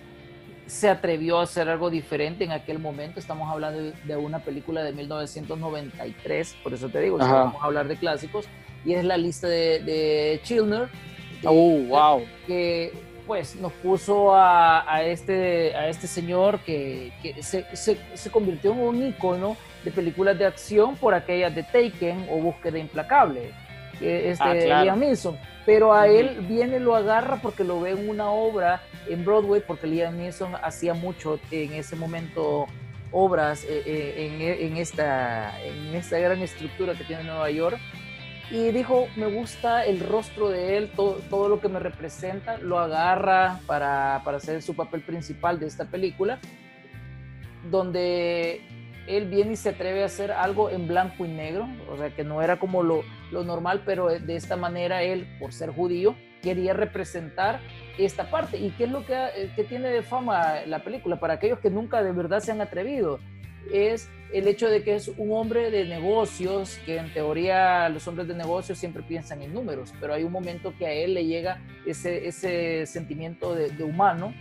[0.65, 3.19] se atrevió a hacer algo diferente en aquel momento.
[3.19, 7.95] Estamos hablando de, una película de 1993, por eso te digo, vamos a hablar de
[7.95, 8.45] clásicos,
[8.83, 10.89] y es la lista de, de Chilner.
[11.43, 12.25] Oh, wow.
[12.47, 12.91] Que
[13.27, 17.11] pues nos puso a, este, a este señor que,
[17.41, 22.37] se, se, convirtió en un icono de películas de acción por aquellas de Taken o
[22.37, 23.51] Búsqueda Implacable,
[23.99, 25.37] que es de ah, Liam Neeson.
[25.65, 29.87] Pero a él viene, lo agarra porque lo ve en una obra en Broadway, porque
[29.87, 32.67] Liam Neeson hacía mucho en ese momento
[33.11, 37.77] obras eh, eh, en, en, esta, en esta gran estructura que tiene Nueva York
[38.49, 42.79] y dijo, me gusta el rostro de él, todo, todo lo que me representa, lo
[42.79, 46.39] agarra para, para hacer su papel principal de esta película,
[47.69, 48.61] donde
[49.07, 52.23] él viene y se atreve a hacer algo en blanco y negro, o sea, que
[52.23, 56.73] no era como lo, lo normal, pero de esta manera él, por ser judío, quería
[56.73, 57.59] representar
[57.97, 58.57] esta parte.
[58.57, 61.19] ¿Y qué es lo que, eh, que tiene de fama la película?
[61.19, 63.19] Para aquellos que nunca de verdad se han atrevido,
[63.71, 68.27] es el hecho de que es un hombre de negocios, que en teoría los hombres
[68.27, 71.61] de negocios siempre piensan en números, pero hay un momento que a él le llega
[71.85, 74.33] ese, ese sentimiento de, de humano,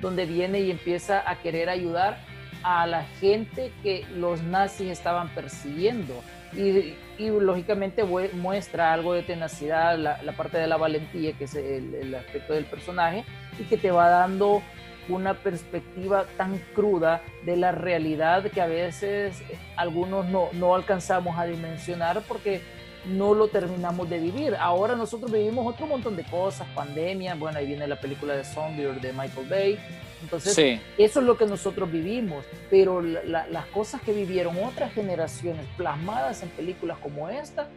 [0.00, 2.18] donde viene y empieza a querer ayudar
[2.62, 6.22] a la gente que los nazis estaban persiguiendo.
[6.52, 11.54] Y, y lógicamente muestra algo de tenacidad, la, la, parte de la valentía, que es
[11.54, 13.24] el, el aspecto del personaje,
[13.58, 14.62] y que te va dando
[15.08, 19.42] una perspectiva tan cruda de la realidad que a veces
[19.76, 22.60] algunos no, no alcanzamos a dimensionar porque
[23.06, 24.56] no lo terminamos de vivir.
[24.56, 28.84] Ahora nosotros vivimos otro montón de cosas, pandemia, bueno, ahí viene la película de Zombie
[28.84, 29.78] de Michael Bay.
[30.22, 30.80] Entonces, sí.
[30.98, 36.42] eso es lo que nosotros vivimos, pero la, las cosas que vivieron otras generaciones plasmadas
[36.42, 37.68] en películas como esta,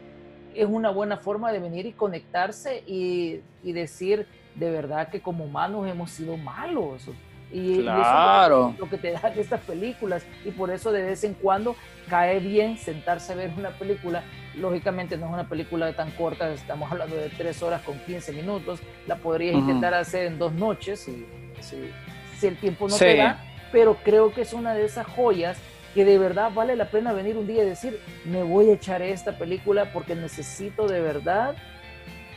[0.54, 5.44] es una buena forma de venir y conectarse y, y decir, de verdad que como
[5.44, 7.08] humanos hemos sido malos.
[7.52, 8.56] Y, claro.
[8.56, 10.24] y eso es lo que te dan estas películas.
[10.44, 11.74] Y por eso de vez en cuando
[12.08, 14.22] cae bien sentarse a ver una película.
[14.56, 18.80] Lógicamente no es una película tan corta, estamos hablando de tres horas con 15 minutos.
[19.06, 19.62] La podrías uh -huh.
[19.62, 21.26] intentar hacer en dos noches si,
[21.60, 21.90] si,
[22.38, 23.04] si el tiempo no sí.
[23.04, 23.44] te da.
[23.72, 25.58] Pero creo que es una de esas joyas
[25.94, 29.02] que de verdad vale la pena venir un día y decir, me voy a echar
[29.02, 31.56] esta película porque necesito de verdad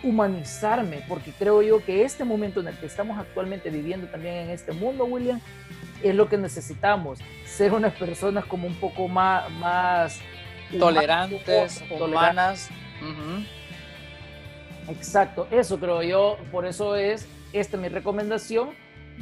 [0.03, 4.49] humanizarme, porque creo yo que este momento en el que estamos actualmente viviendo también en
[4.49, 5.39] este mundo, William,
[6.03, 10.19] es lo que necesitamos, ser unas personas como un poco más, más
[10.77, 12.09] tolerantes, humanas.
[12.09, 12.69] humanas.
[13.01, 13.47] Uh -huh.
[14.89, 18.71] Exacto, eso creo yo, por eso es esta mi recomendación,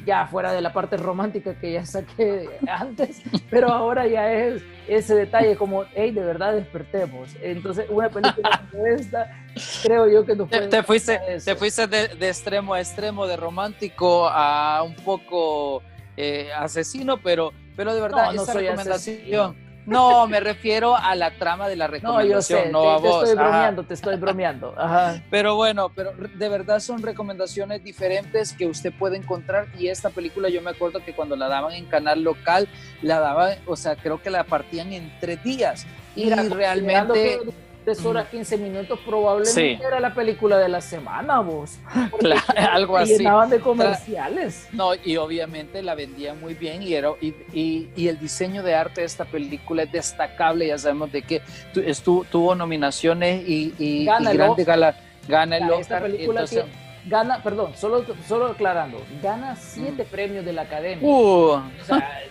[0.06, 5.16] ya fuera de la parte romántica que ya saqué antes, pero ahora ya es ese
[5.16, 7.30] detalle como, hey, de verdad despertemos.
[7.42, 9.46] Entonces, una película como esta,
[9.84, 10.68] creo yo que nos puede...
[10.68, 15.84] Te, te fuiste, te fuiste de, de, extremo a extremo, de romántico a un poco
[16.18, 19.16] eh, asesino, pero, pero de verdad, no, no esa soy recomendación...
[19.18, 19.71] Asesino.
[19.86, 22.98] No, me refiero a la trama de la recomendación, no, yo sé, no te, a
[22.98, 23.24] vos.
[23.24, 24.76] Te estoy bromeando, te estoy bromeando.
[24.78, 25.22] Ajá.
[25.30, 30.50] Pero bueno, pero de verdad son recomendaciones diferentes que usted puede encontrar y esta película
[30.50, 32.68] yo me acuerdo que cuando la daban en canal local,
[33.02, 37.40] la daban, o sea, creo que la partían en tres días y realmente...
[37.84, 39.84] 3 horas 15 minutos probablemente sí.
[39.84, 41.78] era la película de la semana vos.
[42.20, 43.18] Claro, algo así.
[43.18, 44.68] llenaban de comerciales.
[44.72, 48.76] No y obviamente la vendían muy bien y era y, y, y, el diseño de
[48.76, 50.68] arte de esta película es destacable.
[50.68, 51.42] Ya sabemos de que
[51.76, 54.96] estuvo, tuvo nominaciones y, y, gana y gala
[55.28, 60.08] gana el Oscar esta película entonces, tiene gana, perdón, solo, solo aclarando, gana siete mm.
[60.08, 61.08] premios de la academia.
[61.08, 61.54] Uh.
[61.54, 62.22] O sea,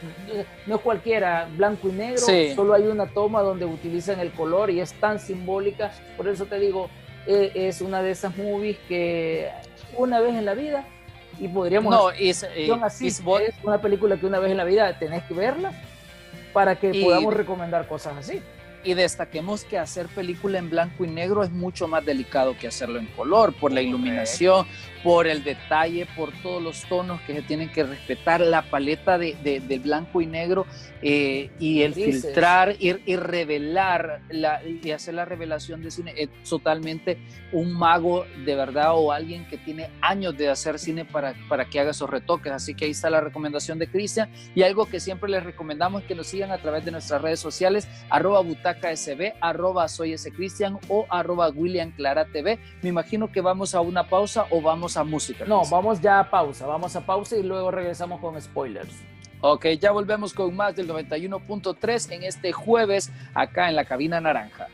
[0.66, 2.52] no es cualquiera, blanco y negro, sí.
[2.54, 5.90] solo hay una toma donde utilizan el color y es tan simbólica.
[6.16, 6.88] Por eso te digo,
[7.26, 9.50] eh, es una de esas movies que
[9.96, 10.84] una vez en la vida,
[11.38, 13.22] y podríamos no, es, eh, así, es
[13.62, 15.72] una película que una vez en la vida tenés que verla
[16.52, 18.42] para que y, podamos recomendar cosas así
[18.84, 22.98] y destaquemos que hacer película en blanco y negro es mucho más delicado que hacerlo
[22.98, 24.66] en color, por la iluminación,
[25.02, 29.36] por el detalle, por todos los tonos que se tienen que respetar, la paleta de,
[29.42, 30.66] de, de blanco y negro
[31.02, 32.22] eh, y el Dices.
[32.24, 36.14] filtrar y, y revelar la, y hacer la revelación de cine.
[36.16, 37.18] Es totalmente
[37.52, 41.80] un mago de verdad o alguien que tiene años de hacer cine para, para que
[41.80, 42.52] haga esos retoques.
[42.52, 46.08] Así que ahí está la recomendación de Cristian y algo que siempre les recomendamos es
[46.08, 50.30] que nos sigan a través de nuestras redes sociales, arroba butaca sb, arroba soy ese
[50.32, 52.58] Cristian o arroba William Clara TV.
[52.82, 55.44] Me imagino que vamos a una pausa o vamos a música.
[55.46, 58.94] No, vamos ya a pausa, vamos a pausa y luego regresamos con spoilers.
[59.42, 64.66] Ok, ya volvemos con más del 91.3 en este jueves acá en la cabina naranja.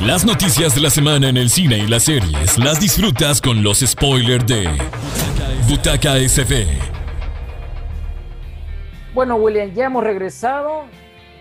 [0.00, 3.80] Las noticias de la semana en el cine y las series las disfrutas con los
[3.80, 4.68] spoilers de
[5.68, 6.66] Butaca SV.
[9.12, 10.84] Bueno, William, ya hemos regresado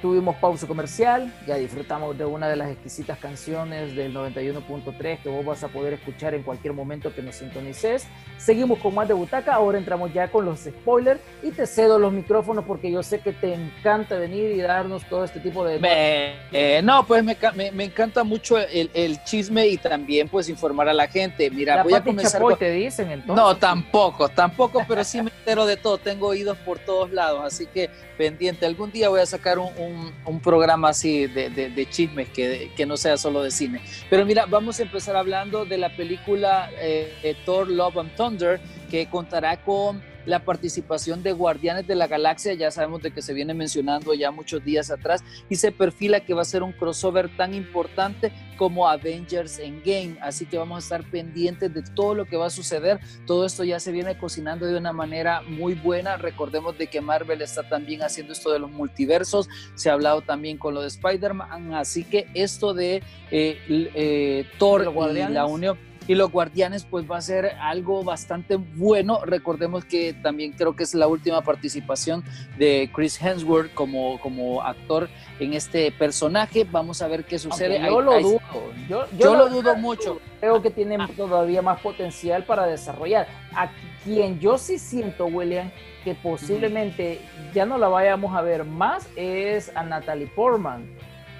[0.08, 5.44] tuvimos pausa comercial, ya disfrutamos de una de las exquisitas canciones del 91.3 que vos
[5.44, 8.08] vas a poder escuchar en cualquier momento que nos sintonices.
[8.38, 12.14] Seguimos con más de Butaca, ahora entramos ya con los spoilers y te cedo los
[12.14, 15.78] micrófonos porque yo sé que te encanta venir y darnos todo este tipo de...
[15.78, 20.48] Me, eh, no, pues me, me, me, encanta mucho el, el, chisme y también pues
[20.48, 21.50] informar a la gente.
[21.50, 22.40] Mira, la voy a comenzar...
[22.40, 22.60] Chapoy con...
[22.60, 23.36] te dicen entonces.
[23.36, 27.66] No, tampoco, tampoco, pero sí me entero de todo, tengo oídos por todos lados, así
[27.66, 32.30] que pendiente, algún día voy a sacar un, un un, programa así de, de, chismes
[32.30, 33.82] que, que, no sea solo de cine.
[34.10, 39.08] Pero mira, vamos a empezar hablando de la película eh, Thor Love and Thunder, que
[39.08, 43.54] contará con la participación de Guardianes de la Galaxia, ya sabemos de que se viene
[43.54, 47.54] mencionando ya muchos días atrás, y se perfila que va a ser un crossover tan
[47.56, 52.48] importante como Avengers Endgame, así que vamos a estar pendientes de todo lo que va
[52.48, 56.88] a suceder, todo esto ya se viene cocinando de una manera muy buena, recordemos de
[56.88, 60.82] que Marvel está también haciendo esto de los multiversos, se ha hablado también con lo
[60.82, 66.86] de Spider-Man, así que esto de eh, eh, Thor y la unión y los Guardianes
[66.86, 69.20] pues va a ser algo bastante bueno.
[69.26, 72.24] Recordemos que también creo que es la última participación
[72.58, 76.66] de Chris Hemsworth como, como actor en este personaje.
[76.70, 77.80] Vamos a ver qué sucede.
[77.82, 78.42] yo lo dudo.
[78.88, 80.22] Yo, lo dudo mucho.
[80.40, 81.10] Creo que tiene ah.
[81.16, 83.28] todavía más potencial para desarrollar.
[83.54, 83.70] A
[84.04, 85.72] quien yo sí siento, William,
[86.06, 87.20] que posiblemente
[87.54, 90.86] ya no la vayamos a ver más es a Natalie Portman.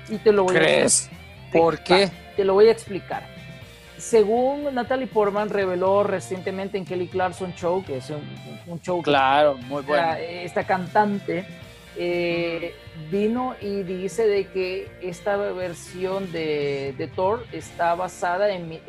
[0.10, 1.10] Y te lo voy ¿Crees?
[1.54, 2.10] ¿Por qué?
[2.36, 3.37] Te lo voy a explicar
[3.98, 9.02] según Natalie Portman reveló recientemente en Kelly Clarkson Show, que es un, show.
[9.02, 10.14] Claro, muy bueno.
[10.14, 11.46] Esta cantante
[11.96, 12.76] eh,
[13.10, 18.80] vino y dice de que esta versión de, Thor está basada en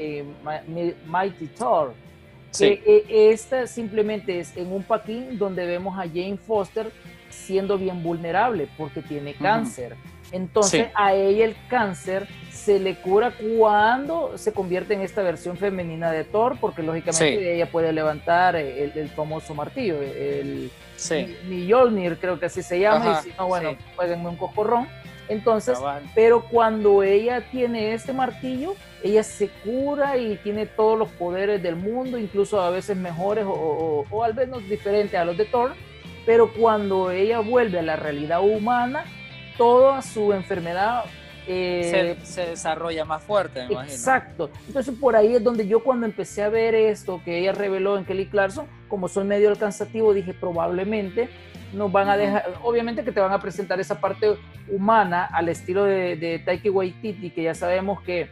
[1.07, 1.95] Mighty Thor.
[2.57, 6.91] Que eh, esta simplemente es en un paquín donde vemos a Jane Foster
[7.29, 9.97] siendo bien vulnerable porque tiene cáncer.
[10.33, 16.11] Entonces a ella el cáncer se le cura cuando se convierte en esta versión femenina
[16.11, 21.37] de Thor, porque lógicamente ella puede levantar el, famoso martillo, el sí.
[21.49, 24.13] Mjolnir creo que así se llama, y si no, bueno, sí.
[24.13, 24.87] un cocorrón.
[25.29, 25.79] Entonces,
[26.15, 31.77] pero cuando ella tiene este martillo, ella se cura y tiene todos los poderes del
[31.77, 35.75] mundo, incluso a veces mejores o, o al menos diferentes a los de Thor,
[36.25, 39.05] pero cuando ella vuelve a la realidad humana,
[39.59, 41.05] toda su enfermedad
[41.47, 43.93] eh, se, desarrolla más fuerte, me imagino.
[43.93, 44.51] Exacto.
[44.67, 48.05] Entonces por ahí es donde yo cuando empecé a ver esto que ella reveló en
[48.05, 51.29] Kelly Clarkson, como soy medio alcanzativo, dije probablemente
[51.73, 54.37] nos van a dejar, obviamente que te van a presentar esa parte
[54.71, 58.29] humana al estilo de, de Taiki Waititi, que ya sabemos que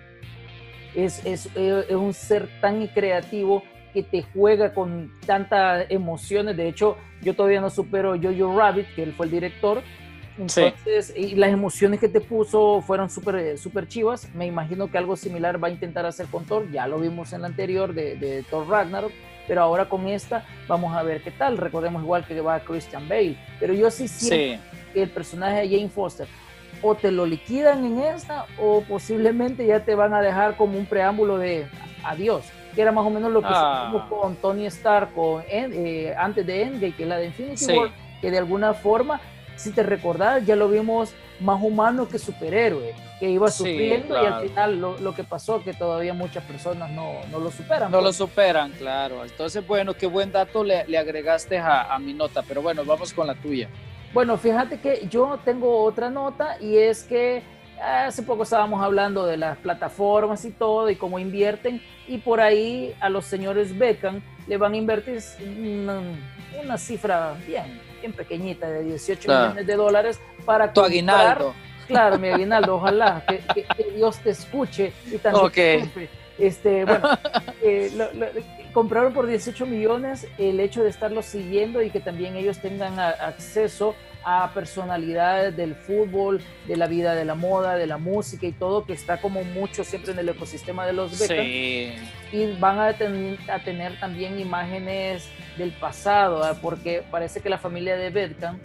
[0.94, 3.62] es, es, es un ser tan creativo
[3.92, 6.56] que te juega con tantas emociones.
[6.56, 9.82] De hecho, yo todavía no supero Jojo Rabbit, que él fue el director,
[10.38, 14.28] entonces, y las emociones que te puso fueron súper eh, super chivas.
[14.34, 16.70] Me imagino que algo similar va a intentar hacer con Thor.
[16.70, 19.12] Ya lo vimos en la anterior de, de Thor Ragnarok.
[19.48, 21.56] Pero ahora con esta vamos a ver qué tal.
[21.56, 23.36] Recordemos igual que va Christian Bale.
[23.60, 26.26] Pero yo sí siento que el personaje de Jane Foster
[26.82, 30.86] o te lo liquidan en esta o posiblemente ya te van a dejar como un
[30.86, 31.66] preámbulo de
[32.04, 32.44] adiós.
[32.74, 34.06] Que era más o menos lo que ah.
[34.10, 38.30] con Tony Stark con, eh, antes de Endgame, que es la de Infinity War, que
[38.30, 39.20] de alguna forma
[39.56, 44.48] si te recordás, ya lo vimos más humano que superhéroe, que iba sufriendo y al
[44.48, 47.90] final lo, que pasó, que todavía muchas personas no, lo superan.
[47.90, 48.16] No lo pues.
[48.16, 49.24] superan, claro.
[49.24, 53.34] Entonces, bueno, qué buen dato le, agregaste a, mi nota, pero bueno, vamos con la
[53.34, 53.68] tuya.
[54.12, 57.42] Bueno, fíjate que yo tengo otra nota y es que
[57.82, 62.94] hace poco estábamos hablando de las plataformas y todo y cómo invierten y por ahí
[63.00, 65.20] a los señores Beckham le van a invertir
[65.58, 66.00] una,
[66.62, 71.54] una cifra bien pequeñita de 18 millones de dólares para tu aguinaldo.
[71.86, 75.90] Claro, mi aguinaldo, ojalá que, Dios te escuche y también
[76.38, 77.08] Este, bueno,
[77.62, 77.90] eh,
[78.72, 83.94] compraron por 18 millones el hecho de estarlo siguiendo y que también ellos tengan acceso
[84.28, 88.84] a personalidades del fútbol, de la vida de la moda, de la música y todo,
[88.84, 91.46] que está como mucho siempre en el ecosistema de los Beckham.
[92.32, 98.10] Y van a, a tener también imágenes del pasado, porque parece que la familia de
[98.10, 98.58] Beckham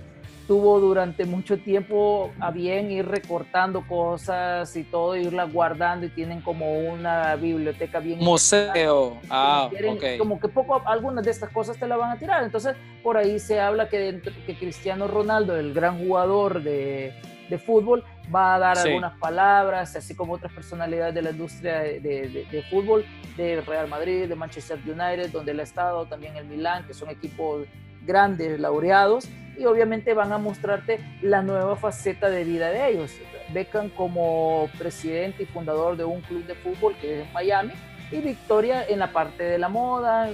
[0.51, 6.41] tuvo durante mucho tiempo a bien ir recortando cosas y todo, irlas guardando y tienen
[6.41, 8.19] como una biblioteca bien.
[8.19, 9.17] Museo.
[9.29, 9.69] Ah,
[10.17, 12.43] Como que poco, algunas de estas cosas te la van a tirar.
[12.43, 17.13] Entonces, por ahí se habla que, que Cristiano Ronaldo, el gran jugador de,
[17.49, 18.03] de fútbol,
[18.35, 22.63] va a dar algunas palabras, así como otras personalidades de la industria de, de, de,
[22.63, 23.05] fútbol,
[23.37, 27.09] de Real Madrid, de Manchester United, donde él ha estado, también el Milán, que son
[27.09, 27.65] equipos
[28.05, 33.11] grandes, laureados, y obviamente van a mostrarte la nueva faceta de vida de ellos.
[33.53, 37.73] Beckham como presidente y fundador de un club de fútbol que es Miami,
[38.11, 40.29] y Victoria en la parte de la moda,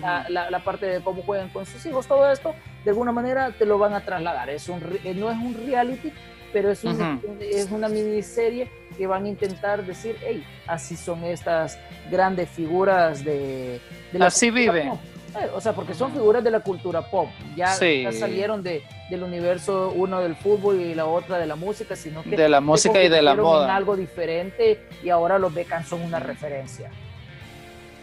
[0.00, 3.66] la, la, parte de cómo juegan con sus hijos, todo esto, de alguna manera te
[3.66, 4.48] lo van a trasladar.
[4.48, 6.12] Es un, no es un reality,
[6.52, 11.78] pero es, es una miniserie que van a intentar decir, hey, así son estas
[12.10, 13.80] grandes figuras de...
[14.18, 14.86] así vive.
[14.86, 14.92] Eh,
[15.54, 17.28] o sea, porque son figuras de la cultura pop.
[17.56, 22.22] Ya, salieron de, del universo, uno del fútbol y la otra de la música, sino
[22.22, 22.36] que...
[22.36, 23.64] De la música y de la moda.
[23.64, 26.90] En algo diferente y ahora los Beckham son una referencia.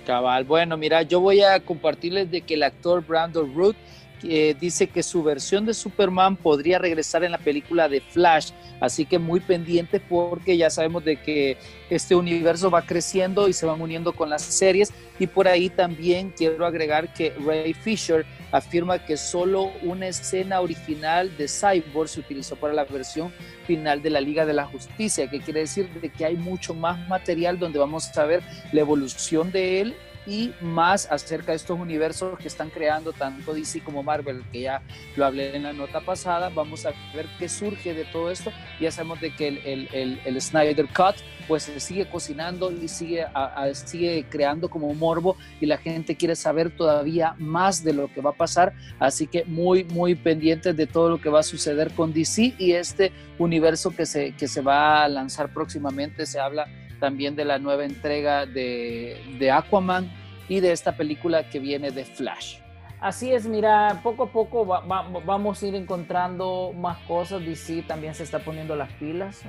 [0.06, 3.76] Cabal, bueno, mira, yo voy a compartirles de que el actor Brandon Root
[4.22, 9.20] dice que su versión de Superman podría regresar en la película de Flash, así que
[9.20, 11.58] muy pendiente porque ya sabemos de que
[11.90, 14.92] este universo va creciendo y se van uniendo con las series.
[15.20, 21.36] Y por ahí también quiero agregar que Ray Fisher afirma que solo una escena original
[21.38, 23.34] de Cyborg se utilizó para la versión
[23.66, 27.08] final de la Liga de la Justicia, que quiere decir de que hay mucho más
[27.08, 28.42] material donde vamos a ver
[28.72, 29.96] la evolución de él
[30.26, 34.82] y más acerca de estos universos que están creando tanto DC como Marvel, que ya
[35.16, 36.50] lo hablé en la nota pasada.
[36.50, 38.52] Vamos a ver qué surge de todo esto.
[38.80, 41.16] Ya sabemos de que el, el, el, Snyder Cut
[41.48, 43.26] pues se sigue cocinando y sigue,
[43.74, 48.32] sigue creando como morbo y la gente quiere saber todavía más de lo que va
[48.32, 48.74] a pasar.
[49.00, 52.72] Así que muy, muy pendientes de todo lo que va a suceder con DC y
[52.72, 56.26] este universo que se, que se va a lanzar próximamente.
[56.26, 56.68] Se habla
[57.00, 60.12] también de la nueva entrega de, de Aquaman
[60.48, 62.58] y de esta película que viene de Flash.
[63.02, 67.46] Así es, mira, poco a poco vamos a ir encontrando más cosas.
[67.46, 69.44] DC también se está poniendo las pilas,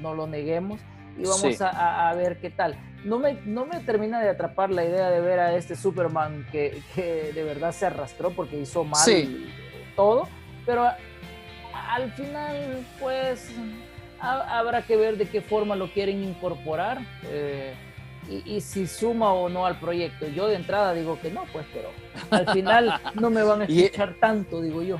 [0.00, 0.80] no, lo neguemos.
[1.18, 2.76] Y vamos a, ver qué tal.
[3.04, 6.80] No me, no me termina de atrapar la idea de ver a este Superman que,
[6.94, 9.04] que de verdad se arrastró porque hizo mal
[9.96, 10.28] todo.
[10.64, 10.88] Pero
[11.72, 13.52] al final, pues
[14.20, 17.74] habrá que ver de qué forma lo quieren incorporar eh,
[18.28, 20.26] y, si suma o no al proyecto.
[20.28, 21.90] Yo de entrada digo que no, pues, pero
[22.30, 24.98] al final no me van a escuchar tanto, digo yo.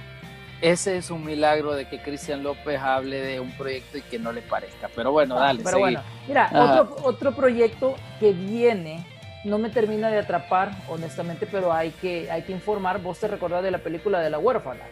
[0.61, 4.33] Ese es un milagro de que Cristian López hable de un proyecto y que no
[4.33, 4.89] le parezca.
[4.95, 5.63] Pero bueno, ah, dale.
[5.63, 9.05] Pero bueno, mira, otro, otro proyecto que viene
[9.45, 13.01] no me termina de atrapar, honestamente, pero hay que, hay que informar.
[13.01, 14.83] Vos te recordás de la película de la huérfana.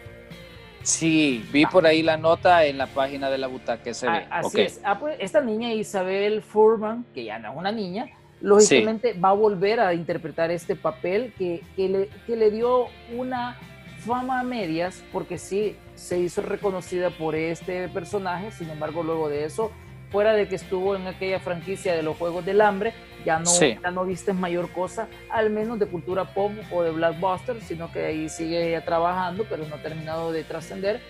[0.87, 4.24] Sí, vi por ahí la nota en la página de la butaca se ve.
[4.30, 4.80] Así es.
[4.84, 8.07] Ah, pues, esta niña Isabel Furman, que ya no es una niña,
[8.41, 13.59] lógicamente va a volver a interpretar este papel que, que, le, que le dio una
[13.99, 19.45] fama a medias, porque sí, se hizo reconocida por este personaje, sin embargo, luego de
[19.45, 19.72] eso
[20.11, 22.93] fuera de que estuvo en aquella franquicia de los Juegos del Hambre,
[23.25, 27.61] ya no, ya no viste mayor cosa, al menos de cultura pop o de blockbuster,
[27.61, 31.01] sino que ahí sigue trabajando, pero no ha terminado de trascender.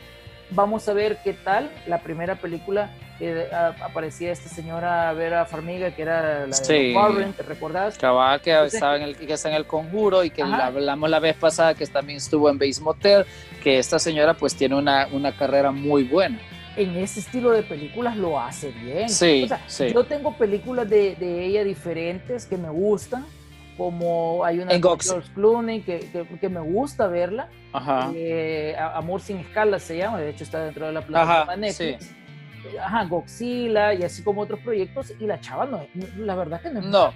[0.51, 6.03] Vamos a ver qué tal la primera película que aparecía esta señora Vera Farmiga, que
[6.03, 7.99] era la de Warren, ¿te recordás?
[7.99, 11.37] Cabal, que, estaba en el, que está en el conjuro y que hablamos la vez
[11.37, 13.27] pasada que también estuvo en Base Motel,
[13.63, 16.39] que esta señora pues tiene una, una carrera muy buena
[16.77, 19.09] en ese estilo de películas lo hace bien.
[19.09, 19.49] Sí,
[19.93, 23.25] Yo tengo películas de, ella diferentes que me gustan,
[23.77, 27.49] como hay una de George Clooney que, que, me gusta verla.
[27.73, 28.11] Ajá.
[28.15, 32.15] Eh, Amor sin escalas se llama, de hecho está dentro de la plataforma Netflix.
[32.83, 35.13] Ajá, Godzilla y así como otros proyectos.
[35.21, 35.87] Y la chava no,
[36.19, 36.81] la verdad que no.
[36.81, 37.13] No.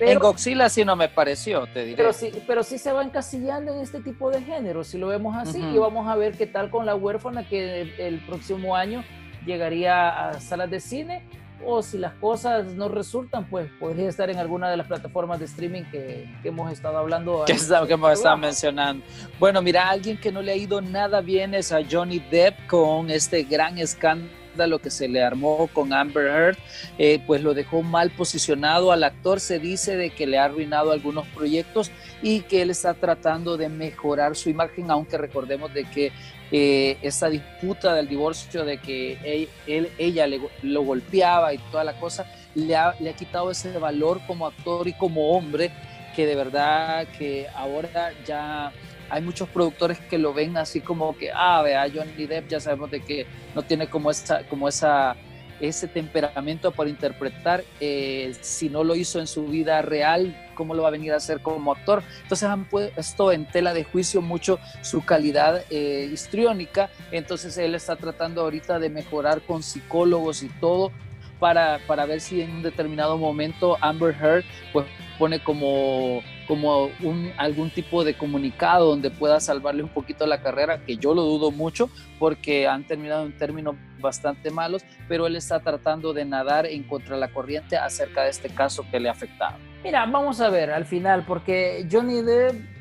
[0.00, 1.96] En Godzilla sí no me pareció, te diré.
[1.96, 5.36] Pero sí, pero sí se va encasillando en este tipo de género, si lo vemos
[5.36, 5.60] así.
[5.60, 9.04] Y vamos a ver qué tal con La Huérfana, que el, próximo año
[9.44, 11.22] llegaría a salas de cine.
[11.66, 15.46] O si las cosas no resultan, pues podría estar en alguna de las plataformas de
[15.46, 17.44] streaming que, hemos estado hablando.
[17.46, 19.04] Que, que hemos estado mencionando.
[19.40, 23.10] Bueno, mira, alguien que no le ha ido nada bien es a Johnny Depp con
[23.10, 26.58] este gran escándalo lo que se le armó con Amber Heard,
[26.98, 28.92] eh, pues lo dejó mal posicionado.
[28.92, 31.90] Al actor se dice de que le ha arruinado algunos proyectos
[32.22, 36.12] y que él está tratando de mejorar su imagen, aunque recordemos de que
[36.50, 41.98] eh, esa disputa del divorcio, de que él, ella le, lo golpeaba y toda la
[42.00, 45.70] cosa, le ha, le ha quitado ese valor como actor y como hombre
[46.18, 48.72] que de verdad que ahora ya
[49.08, 52.90] hay muchos productores que lo ven así como que, ah, vea, Johnny Depp ya sabemos
[52.90, 55.14] de que no tiene como esa, como esa,
[55.60, 60.82] ese temperamento para interpretar, eh, si no lo hizo en su vida real, ¿cómo lo
[60.82, 62.02] va a venir a hacer como actor?
[62.24, 67.94] Entonces han puesto en tela de juicio mucho su calidad eh, histriónica, entonces él está
[67.94, 70.90] tratando ahorita de mejorar con psicólogos y todo
[71.38, 74.86] para, para ver si en un determinado momento Amber Heard pues
[75.18, 76.90] pone como como
[77.36, 81.50] algún tipo de comunicado donde pueda salvarle un poquito la carrera, que yo lo dudo
[81.50, 86.84] mucho porque han terminado en términos bastante malos, pero él está tratando de nadar en
[86.84, 89.58] contra la corriente acerca de este caso que le ha afectado.
[89.84, 92.77] Mira, vamos a ver al final, porque Johnny Depp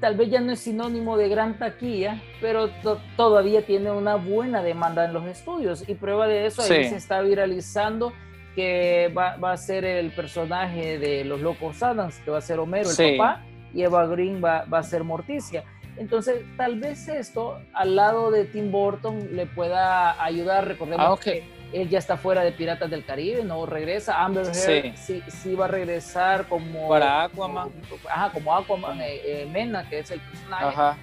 [0.00, 2.70] tal vez ya no es sinónimo de gran taquilla, pero
[3.16, 7.20] todavía tiene una buena demanda en los estudios y prueba de eso ahí se está
[7.20, 8.12] viralizando
[8.54, 12.58] que va, va, a ser el personaje de los Locos Adams, que va a ser
[12.58, 15.64] Homero, el papá, y Eva Green va, va a ser Morticia.
[15.96, 20.66] Entonces, tal vez esto al lado de Tim Burton le pueda ayudar.
[20.66, 24.22] Recordemos ah, que él ya está fuera de Piratas del Caribe, no regresa.
[24.22, 26.88] Amber Heard sí, sí, va a regresar como.
[26.88, 27.70] Para Aquaman.
[28.08, 30.64] ajá, como Aquaman, eh, eh, Mena, que es el personaje.
[30.64, 30.96] Ajá.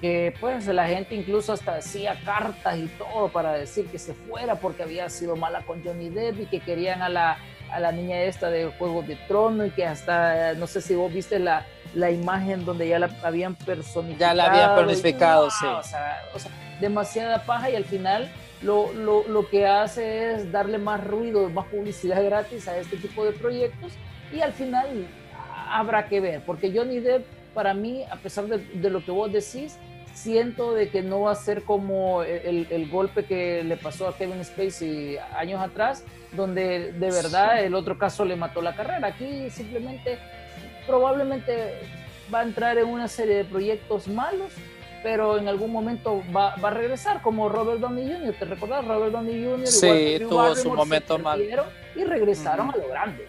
[0.00, 4.56] Que pues la gente incluso hasta hacía cartas y todo para decir que se fuera
[4.56, 7.38] porque había sido mala con Johnny Depp y que querían a la,
[7.70, 11.12] a la niña esta de Juego de Trono y que hasta, no sé si vos
[11.12, 11.64] viste la,
[11.94, 14.18] la imagen donde ya la habían personificado.
[14.18, 15.66] Ya la habían personificado, sí.
[15.66, 18.30] O sea, o sea, demasiada paja y al final
[18.62, 23.24] lo, lo, lo, que hace es darle más ruido, más publicidad gratis a este tipo
[23.24, 23.92] de proyectos
[24.32, 25.06] y al final
[25.70, 27.24] habrá que ver, porque Johnny Depp
[27.54, 29.78] para mí, a pesar de, de lo que vos decís,
[30.12, 34.16] siento de que no va a ser como el, el, golpe que le pasó a
[34.16, 39.08] Kevin Spacey años atrás, donde de verdad el otro caso le mató la carrera.
[39.08, 40.18] Aquí simplemente
[40.86, 41.80] probablemente
[42.32, 44.52] va a entrar en una serie de proyectos malos,
[45.02, 48.34] pero en algún momento va, va a regresar, como Robert Downey Jr.
[48.38, 48.84] ¿Te recordás?
[48.86, 49.66] Robert Downey Jr.
[49.66, 51.42] Sí, tuvo su momento mal.
[51.94, 53.28] Y regresaron a lo grande.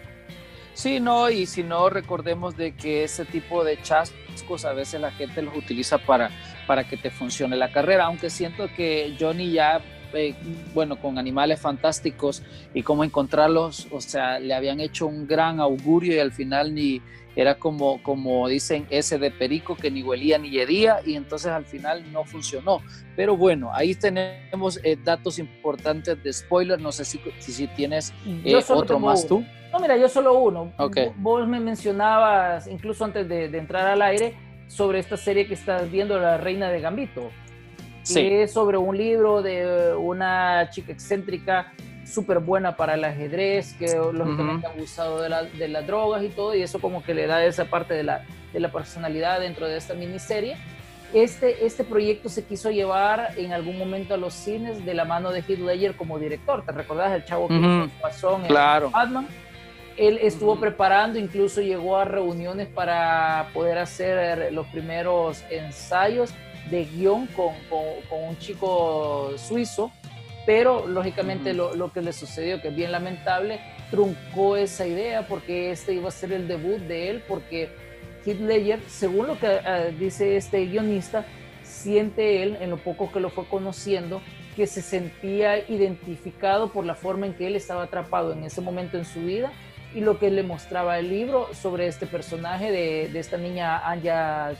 [0.72, 5.10] Sí, no, y si no, recordemos de que ese tipo de chascos a veces la
[5.10, 6.30] gente los utiliza para,
[6.66, 9.80] para que te funcione la carrera, aunque siento que Johnny ya
[10.12, 10.34] eh,
[10.74, 12.42] bueno, con animales fantásticos
[12.74, 17.00] y cómo encontrarlos, o sea, le habían hecho un gran augurio y al final ni,
[17.36, 21.66] era como, como dicen, ese de perico que ni huelía ni hedía y entonces al
[21.66, 22.80] final no funcionó.
[23.14, 28.58] Pero bueno, ahí tenemos eh, datos importantes de spoiler, no sé si, si, tienes eh,
[28.70, 29.44] otro más tú.
[29.70, 30.72] No, mira, yo solo uno.
[30.78, 31.12] Okay.
[31.16, 34.34] Vos me mencionabas, incluso antes de, entrar al aire,
[34.66, 37.30] sobre esta serie que estás viendo, La Reina de Gambito.
[38.10, 41.72] Que es sobre un libro de una chica excéntrica
[42.06, 45.28] súper buena para el ajedrez, que lógicamente uh ha abusado de,
[45.58, 48.24] de, las drogas y todo, y eso como que le da esa parte de la,
[48.52, 50.56] de la personalidad dentro de esta miniserie.
[51.12, 55.30] Este, este proyecto se quiso llevar en algún momento a los cines de la mano
[55.30, 56.64] de Heath Ledger como director.
[56.64, 58.90] ¿Te recordás el chavo que pasó en claro.
[58.90, 59.26] Batman?
[59.96, 66.34] Él estuvo preparando, incluso llegó a reuniones para poder hacer los primeros ensayos
[66.70, 69.90] de guion con, con, con un chico suizo
[70.46, 75.92] pero lógicamente lo, que le sucedió, que es bien lamentable, truncó esa idea porque este
[75.92, 77.68] iba a ser el debut de él, porque
[78.24, 81.26] Heath Ledger, según lo que ah, dice este guionista,
[81.64, 84.22] siente él, en lo poco que lo fue conociendo,
[84.54, 88.96] que se sentía identificado por la forma en que él estaba atrapado en ese momento
[88.96, 89.52] en su vida
[89.94, 94.52] y lo que le mostraba el libro sobre este personaje de, de esta niña Anya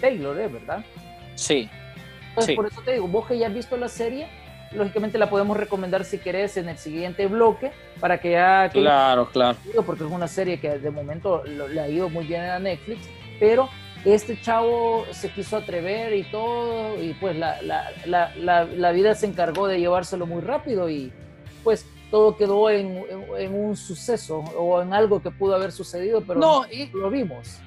[0.00, 0.48] Taylor, ¿eh?
[0.48, 0.84] ¿verdad?
[1.34, 1.68] Sí.
[2.30, 4.28] Entonces, por eso te digo, vos que ya has visto la serie,
[4.72, 8.68] lógicamente la podemos recomendar si querés en el siguiente bloque para que ya...
[8.70, 9.58] claro, claro.
[9.84, 13.08] Porque es una serie que de momento le ha ido muy bien a Netflix,
[13.38, 13.68] pero
[14.04, 19.26] este chavo se quiso atrever y todo, y pues la, la, la, la vida se
[19.26, 21.12] encargó de llevárselo muy rápido y
[21.62, 23.04] pues todo quedó en,
[23.38, 27.60] en, un suceso o en algo que pudo haber sucedido, pero no, lo vimos.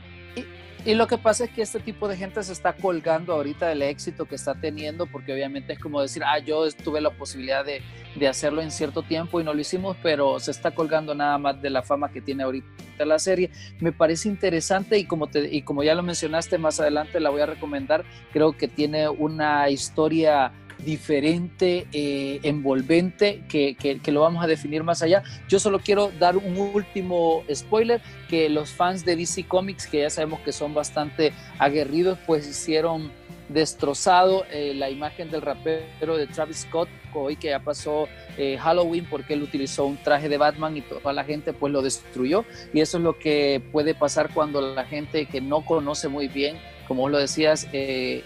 [0.85, 3.83] Y lo que pasa es que este tipo de gente se está colgando ahorita del
[3.83, 7.81] éxito que está teniendo, porque obviamente es como decir, ah, yo tuve la posibilidad de,
[8.15, 11.61] de, hacerlo en cierto tiempo y no lo hicimos, pero se está colgando nada más
[11.61, 12.67] de la fama que tiene ahorita
[13.05, 13.49] la serie.
[13.79, 17.41] Me parece interesante y como, te, y como ya lo mencionaste más adelante, la voy
[17.41, 18.03] a recomendar.
[18.33, 25.01] Creo que tiene una historia diferente, eh, envolvente, que, que, lo vamos a definir más
[25.01, 25.23] allá.
[25.47, 30.09] Yo solo quiero dar un último spoiler, que los fans de DC Comics, que ya
[30.09, 33.11] sabemos que son bastante aguerridos, pues hicieron
[33.49, 38.07] destrozado eh, la imagen del rapero de Travis Scott hoy que ya pasó
[38.37, 41.81] eh, Halloween porque él utilizó un traje de Batman y toda la gente pues lo
[41.81, 46.27] destruyó y eso es lo que puede pasar cuando la gente que no conoce muy
[46.27, 46.57] bien
[46.87, 47.67] como lo decías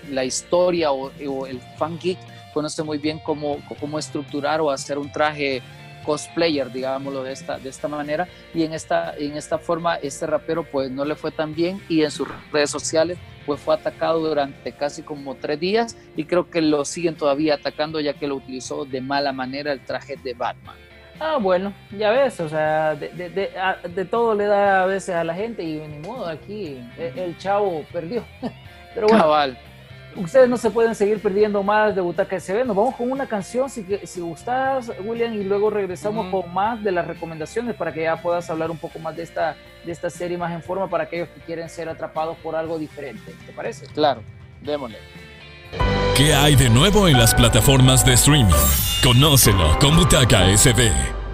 [0.10, 2.18] la historia o, o el fan geek
[2.58, 5.62] conoce muy bien cómo, cómo estructurar o hacer un traje
[6.04, 10.64] cosplayer, digámoslo de esta, de esta manera, y en esta, en esta forma este rapero
[10.64, 14.72] pues no le fue tan bien y en sus redes sociales pues fue atacado durante
[14.72, 18.86] casi como tres días y creo que lo siguen todavía atacando ya que lo utilizó
[18.86, 20.78] de mala manera el traje de Batman.
[21.20, 23.52] Ah, bueno, ya ves, o sea, de, de,
[23.88, 27.38] de, todo le da a veces a la gente y ni modo, aquí el, el
[27.38, 28.26] chavo perdió.
[28.96, 29.58] Pero bueno, Cabal
[30.18, 32.66] ustedes no se pueden seguir perdiendo más de Butaca SB.
[32.66, 36.92] Nos vamos con una canción, si, si gustas, William, y luego regresamos con más de
[36.92, 39.56] las recomendaciones para que ya puedas hablar un poco más de esta,
[39.86, 43.34] de esta serie más en forma para aquellos que quieren ser atrapados por algo diferente.
[43.46, 43.86] ¿Te parece?
[43.88, 44.22] Claro,
[44.62, 44.98] démosle.
[46.16, 48.54] ¿Qué hay de nuevo en las plataformas de streaming?
[49.04, 51.27] Conócelo con Butaca SB.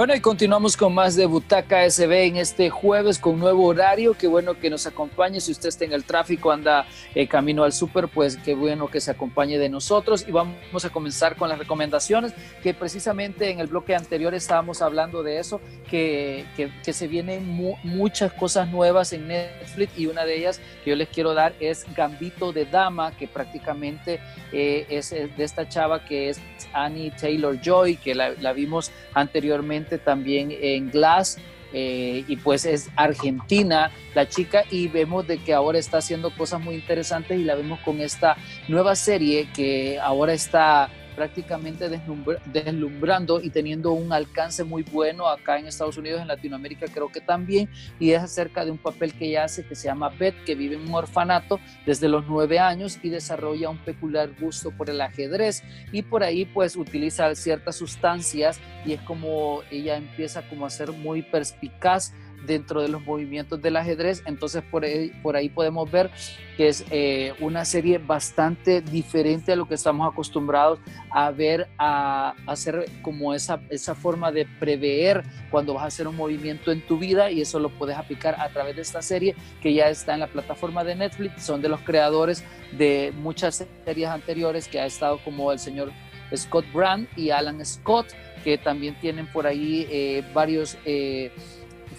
[0.00, 4.14] Bueno, y continuamos con más de Butaca SB en este jueves con nuevo horario.
[4.14, 5.42] Qué bueno que nos acompañe.
[5.42, 9.02] Si usted está en el tráfico, anda eh, camino al súper, pues qué bueno que
[9.02, 10.24] se acompañe de nosotros.
[10.26, 12.32] Y vamos a comenzar con las recomendaciones,
[12.62, 17.46] que precisamente en el bloque anterior estábamos hablando de eso, que, que, se vienen
[17.84, 21.84] muchas cosas nuevas en Netflix y una de ellas que yo les quiero dar es
[21.94, 24.18] Gambito de Dama, que prácticamente
[24.50, 26.40] eh, es de esta chava que es
[26.72, 31.38] Annie Taylor Joy, que la, la vimos anteriormente también en Glass.
[31.72, 36.60] Eh, y pues es argentina la chica y vemos de que ahora está haciendo cosas
[36.60, 38.36] muy interesantes y la vemos con esta
[38.66, 45.66] nueva serie que ahora está prácticamente deslumbrando y teniendo un alcance muy bueno acá en
[45.66, 49.44] Estados Unidos, en Latinoamérica creo que también, y es acerca de un papel que ella
[49.44, 53.10] hace que se llama Beth, que vive en un orfanato desde los nueve años y
[53.10, 58.92] desarrolla un peculiar gusto por el ajedrez y por ahí pues utiliza ciertas sustancias y
[58.92, 62.12] es como ella empieza como a ser muy perspicaz
[62.46, 64.22] dentro de los movimientos del ajedrez.
[64.26, 66.10] Entonces por ahí, por ahí podemos ver
[66.56, 70.78] que es eh, una serie bastante diferente a lo que estamos acostumbrados
[71.10, 76.16] a ver, a, hacer como esa, esa forma de prever cuando vas a hacer un
[76.16, 79.72] movimiento en tu vida y eso lo puedes aplicar a través de esta serie que
[79.72, 81.42] ya está en la plataforma de Netflix.
[81.42, 85.92] Son de los creadores de muchas series anteriores que ha estado como el señor
[86.36, 88.06] Scott Brand y Alan Scott,
[88.44, 90.76] que también tienen por ahí eh, varios...
[90.84, 91.32] Eh,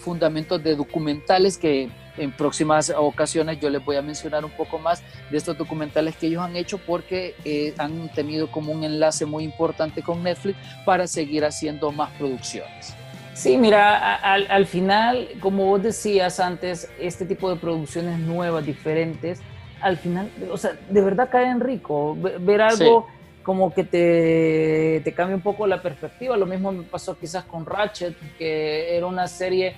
[0.02, 1.88] fundamentos de documentales que
[2.18, 6.26] en próximas ocasiones yo les voy a mencionar un poco más de estos documentales que
[6.26, 11.06] ellos han hecho porque eh, han tenido como un enlace muy importante con Netflix para
[11.06, 12.94] seguir haciendo más producciones.
[13.34, 19.40] Sí, mira, al, al final, como vos decías antes, este tipo de producciones nuevas, diferentes,
[19.80, 22.16] al final, o sea, de verdad caen rico.
[22.40, 23.06] Ver algo
[23.42, 26.36] como que te, te cambia un poco la perspectiva.
[26.36, 29.74] Lo mismo me pasó quizás con Ratchet, que era una serie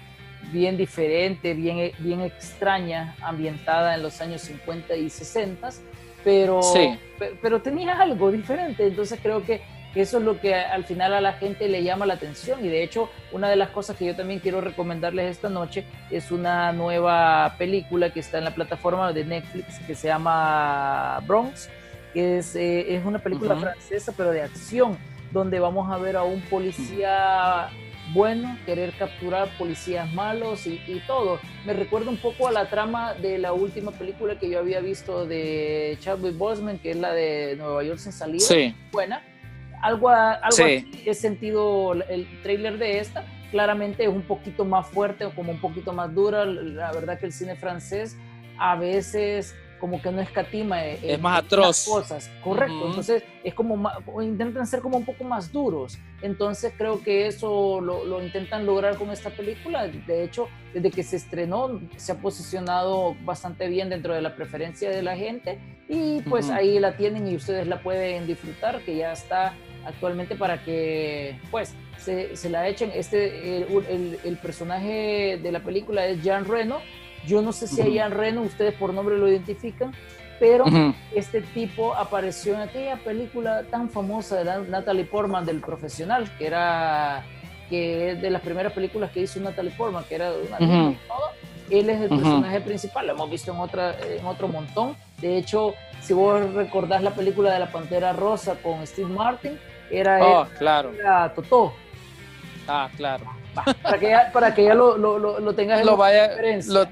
[0.52, 5.70] bien diferente, bien, bien extraña, ambientada en los años 50 y 60,
[6.22, 6.60] pero,
[7.42, 8.86] pero, tenía algo diferente.
[8.86, 9.60] Entonces creo que
[9.94, 12.64] eso es lo que al final a la gente le llama la atención.
[12.64, 16.32] Y de hecho, una de las cosas que yo también quiero recomendarles esta noche es
[16.32, 21.68] una nueva película que está en la plataforma de Netflix que se llama Bronx,
[22.12, 24.98] que es, eh, es una película francesa, pero de acción,
[25.32, 27.68] donde vamos a ver a un policía
[28.14, 31.40] bueno, querer capturar policías malos y, todo.
[31.66, 35.26] Me recuerda un poco a la trama de la última película que yo había visto
[35.26, 38.46] de Chadwick Boseman, que es la de Nueva York sin salida.
[38.46, 38.74] Sí.
[38.92, 39.22] Buena.
[39.82, 43.26] Algo, algo así he sentido el trailer de esta.
[43.50, 46.44] Claramente es un poquito más fuerte o como un poquito más dura.
[46.44, 48.16] La verdad que el cine francés
[48.58, 51.84] a veces como que no escatima es más atroz.
[51.84, 52.86] cosas correcto.
[52.86, 53.90] Entonces es como
[54.22, 55.98] intentan ser como un poco más duros.
[56.22, 59.86] Entonces creo que eso lo, intentan lograr con esta película.
[59.86, 64.90] De hecho desde que se estrenó se ha posicionado bastante bien dentro de la preferencia
[64.90, 65.58] de la gente
[65.88, 69.54] y pues ahí la tienen y ustedes la pueden disfrutar que ya está
[69.86, 72.90] actualmente para que pues se, se la echen.
[72.94, 76.80] Este el, el, personaje de la película es Jean Reno
[77.26, 79.92] yo no sé si a Ian Reno ustedes por nombre lo identifican,
[80.38, 80.64] pero
[81.14, 87.24] este tipo apareció en aquella película tan famosa de Natalie Portman del profesional, que era
[87.70, 90.94] que es de las primeras películas que hizo Natalie Portman, que era una
[91.70, 94.96] Él es el personaje principal, lo hemos visto en otra en otro montón.
[95.20, 99.58] De hecho, si vos recordás la película de la Pantera Rosa con Steve Martin,
[99.90, 100.92] era, oh, claro.
[100.92, 101.72] era Totó.
[102.68, 103.24] Ah, claro.
[103.54, 106.30] Para que ya, para que ya lo, lo, lo, tengas en lo vaya,
[106.66, 106.86] lo,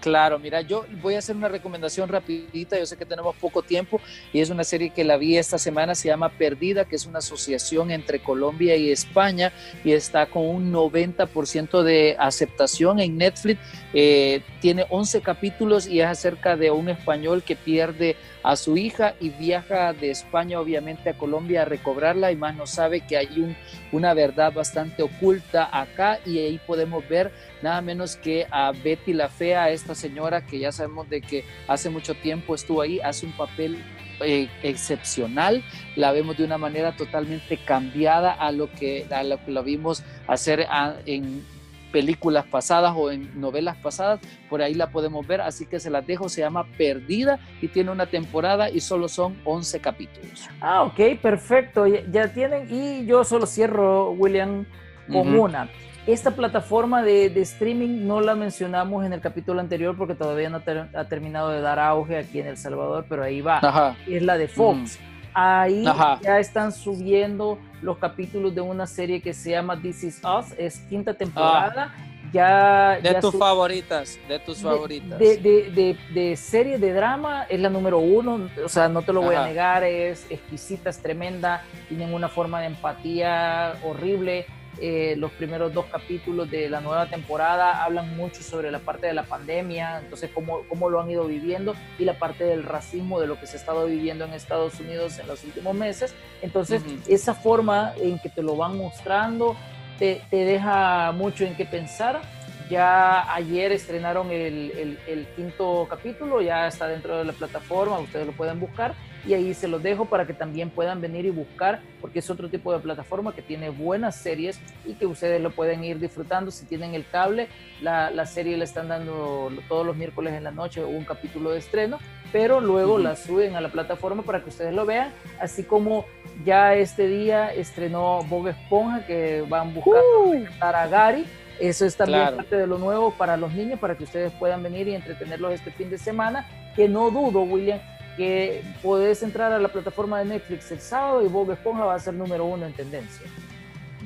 [0.00, 4.00] Claro, mira, yo voy a hacer una recomendación rapidita, yo sé que tenemos poco tiempo
[4.32, 7.18] y es una serie que la vi esta semana, se llama Perdida, que es una
[7.18, 9.52] asociación entre Colombia y España
[9.84, 13.60] y está con un 90% de aceptación en Netflix,
[13.92, 19.14] eh, tiene 11 capítulos y es acerca de un español que pierde a su hija
[19.20, 23.28] y viaja de España obviamente a Colombia a recobrarla y más no sabe que hay
[23.40, 23.56] un,
[23.92, 27.32] una verdad bastante oculta acá y ahí podemos ver
[27.62, 31.90] nada menos que a Betty la Fea, esta señora que ya sabemos de que hace
[31.90, 33.82] mucho tiempo estuvo ahí, hace un papel
[34.20, 35.62] eh, excepcional,
[35.94, 40.02] la vemos de una manera totalmente cambiada a lo que, a lo, que lo vimos
[40.26, 40.66] hacer
[41.06, 41.44] en
[41.92, 46.06] películas pasadas o en novelas pasadas, por ahí la podemos ver, así que se las
[46.06, 50.48] dejo, se llama Perdida y tiene una temporada y solo son 11 capítulos.
[50.60, 54.66] Ah, ok, perfecto, ya, tienen y yo solo cierro, William,
[55.10, 55.68] con una.
[56.08, 60.62] Esta plataforma de, streaming no la mencionamos en el capítulo anterior porque todavía no
[60.94, 63.94] ha terminado de dar auge aquí en El Salvador, pero ahí va.
[64.06, 64.98] Es la de Fox.
[65.34, 65.84] Ahí
[66.22, 70.78] ya están subiendo los capítulos de una serie que se llama This Is Us, es
[70.88, 71.94] quinta temporada.
[71.94, 72.04] Ah.
[72.32, 75.18] Ya, de tus favoritas, de tus favoritas.
[75.18, 79.22] De, de, de, serie de drama es la número uno, o sea, no te lo
[79.22, 84.46] voy a negar, es exquisita, es tremenda, tienen una forma de empatía horrible.
[84.80, 89.12] Eh, los primeros dos capítulos de la nueva temporada hablan mucho sobre la parte de
[89.12, 93.26] la pandemia, entonces cómo, cómo lo han ido viviendo y la parte del racismo de
[93.26, 96.14] lo que se ha estado viviendo en Estados Unidos en los últimos meses.
[96.42, 99.56] Entonces, esa forma en que te lo van mostrando
[99.98, 102.20] te, te deja mucho en qué pensar.
[102.68, 108.26] Ya ayer estrenaron el, el, el, quinto capítulo, ya está dentro de la plataforma, ustedes
[108.26, 108.94] lo pueden buscar
[109.26, 112.48] y ahí se los dejo para que también puedan venir y buscar, porque es otro
[112.48, 116.66] tipo de plataforma que tiene buenas series y que ustedes lo pueden ir disfrutando si
[116.66, 117.48] tienen el cable.
[117.80, 121.58] La, la serie le están dando todos los miércoles en la noche un capítulo de
[121.58, 121.98] estreno,
[122.32, 125.10] pero luego la suben a la plataforma para que ustedes lo vean,
[125.40, 126.06] así como
[126.44, 130.46] ya este día estrenó Bob Esponja, que van buscando uh.
[130.60, 131.26] a Gary.
[131.60, 134.88] Eso es también parte de lo nuevo para los niños, para que ustedes puedan venir
[134.88, 136.46] y entretenerlos este fin de semana,
[136.76, 137.80] que no dudo, William,
[138.16, 141.98] que puedes entrar a la plataforma de Netflix el sábado y Bob Esponja va a
[141.98, 143.26] ser número uno en tendencia.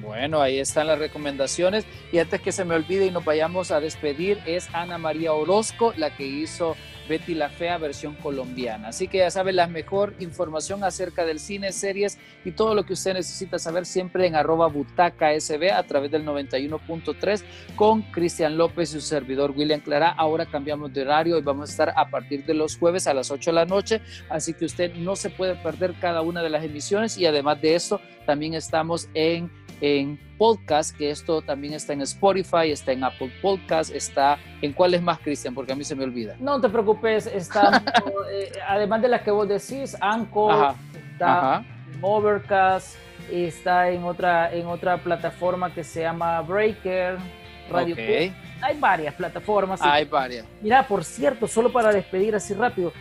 [0.03, 1.86] Bueno, ahí están las recomendaciones.
[2.11, 5.94] Y antes que se me olvide y nos vayamos a despedir, es Ana María Orozco
[5.96, 6.76] la que hizo
[7.09, 8.88] Betty la Fea versión colombiana.
[8.88, 12.94] Así que ya saben, la mejor información acerca del cine, series y todo lo que
[12.94, 17.42] usted necesita saber siempre en arroba butaca sb a través del 91.3
[17.76, 20.11] con Cristian López y su servidor William Clara.
[20.11, 23.30] Ahora cambiamos de horario y vamos a estar a partir de los jueves a las
[23.30, 26.64] 8 de la noche, así que usted no se puede perder cada una de las
[26.64, 29.50] emisiones y además de eso también estamos en
[29.83, 35.03] en podcast, que esto también está en Spotify, está en Apple Podcast, está en cuáles
[35.03, 36.37] más, Cristian, porque a mí se me olvida.
[36.39, 37.83] No te preocupes, está,
[38.33, 40.74] eh, además de las que vos decís, Anchor,
[41.12, 41.64] está
[42.01, 42.97] Overcast,
[43.30, 47.18] está en otra, en otra plataforma que se llama Breaker,
[47.73, 47.97] Radio
[48.62, 49.81] hay varias plataformas.
[49.83, 50.47] Hay varias.
[50.61, 52.93] Mira, por cierto, solo para despedir así rápido,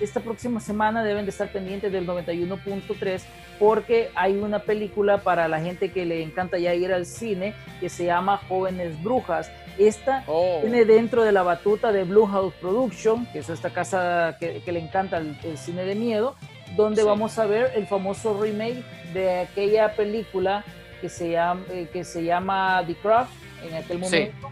[0.00, 3.22] esta, próxima semana deben de estar pendientes del 91.3
[3.58, 7.88] porque hay una película para la gente que le encanta ya ir al cine que
[7.88, 9.50] se llama Jóvenes Brujas.
[9.78, 10.58] Esta oh.
[10.60, 14.78] tiene dentro de la batuta de Blue House Production, que es esta casa que, le
[14.78, 16.36] encanta el, cine de miedo,
[16.76, 20.64] donde vamos a ver el famoso remake de aquella película
[21.00, 24.50] que se llama, eh, que se llama The Craft en aquel momento.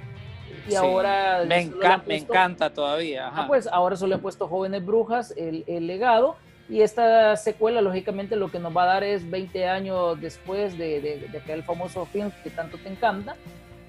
[0.68, 1.44] Y ahora...
[1.46, 1.70] Me,
[2.06, 3.30] me, encanta todavía.
[3.32, 6.36] Ah, pues ahora solo han puesto Jóvenes Brujas, el, el, legado,
[6.68, 11.00] y esta secuela lógicamente lo que nos va a dar es 20 años después de,
[11.00, 13.36] de, aquel famoso film que tanto te encanta,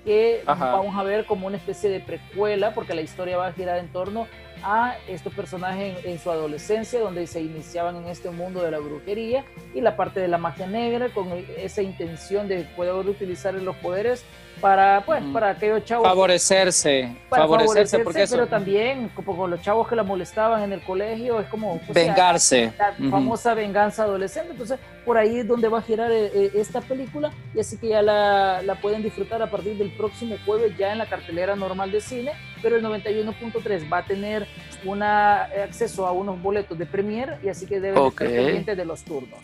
[0.05, 3.79] que vamos a ver como una especie de precuela, porque la historia va a girar
[3.79, 4.27] en torno
[4.63, 9.43] a estos personajes en, su adolescencia, donde se iniciaban en este mundo de la brujería
[9.73, 14.23] y la parte de la magia negra, con esa intención de poder utilizar los poderes
[14.59, 16.07] para pues para aquellos chavos.
[16.07, 21.47] Favorecerse favorecerse, porque pero también como los chavos que la molestaban en el colegio es
[21.47, 22.73] como vengarse.
[22.77, 24.51] la, famosa venganza adolescente.
[24.51, 24.79] Entonces
[25.09, 28.03] por ahí es donde va a girar eh, eh, esta película y así que ya
[28.03, 31.99] la, la, pueden disfrutar a partir del próximo jueves ya en la cartelera normal de
[31.99, 34.45] cine pero el 91.3 va a tener
[34.85, 39.01] una acceso a unos boletos de premier y así que deben estar pendientes de los
[39.01, 39.39] turnos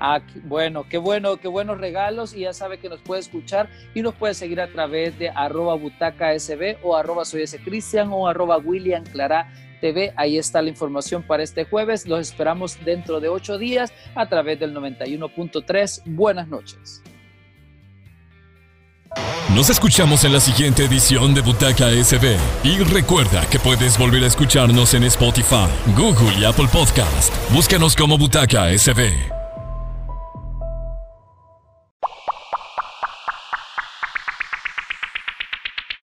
[0.00, 4.02] Ah, bueno, qué bueno, qué buenos regalos y ya sabe que nos puede escuchar y
[4.02, 6.30] nos puede seguir a través de arroba butaca
[6.82, 10.12] o arroba soy ese cristian o arroba william clara TV.
[10.16, 12.06] Ahí está la información para este jueves.
[12.06, 16.02] Los esperamos dentro de ocho días a través del 91.3.
[16.06, 17.02] Buenas noches.
[19.54, 22.36] Nos escuchamos en la siguiente edición de Butaca SB.
[22.64, 27.32] Y recuerda que puedes volver a escucharnos en Spotify, Google y Apple Podcast.
[27.50, 29.37] Búscanos como Butaca SB.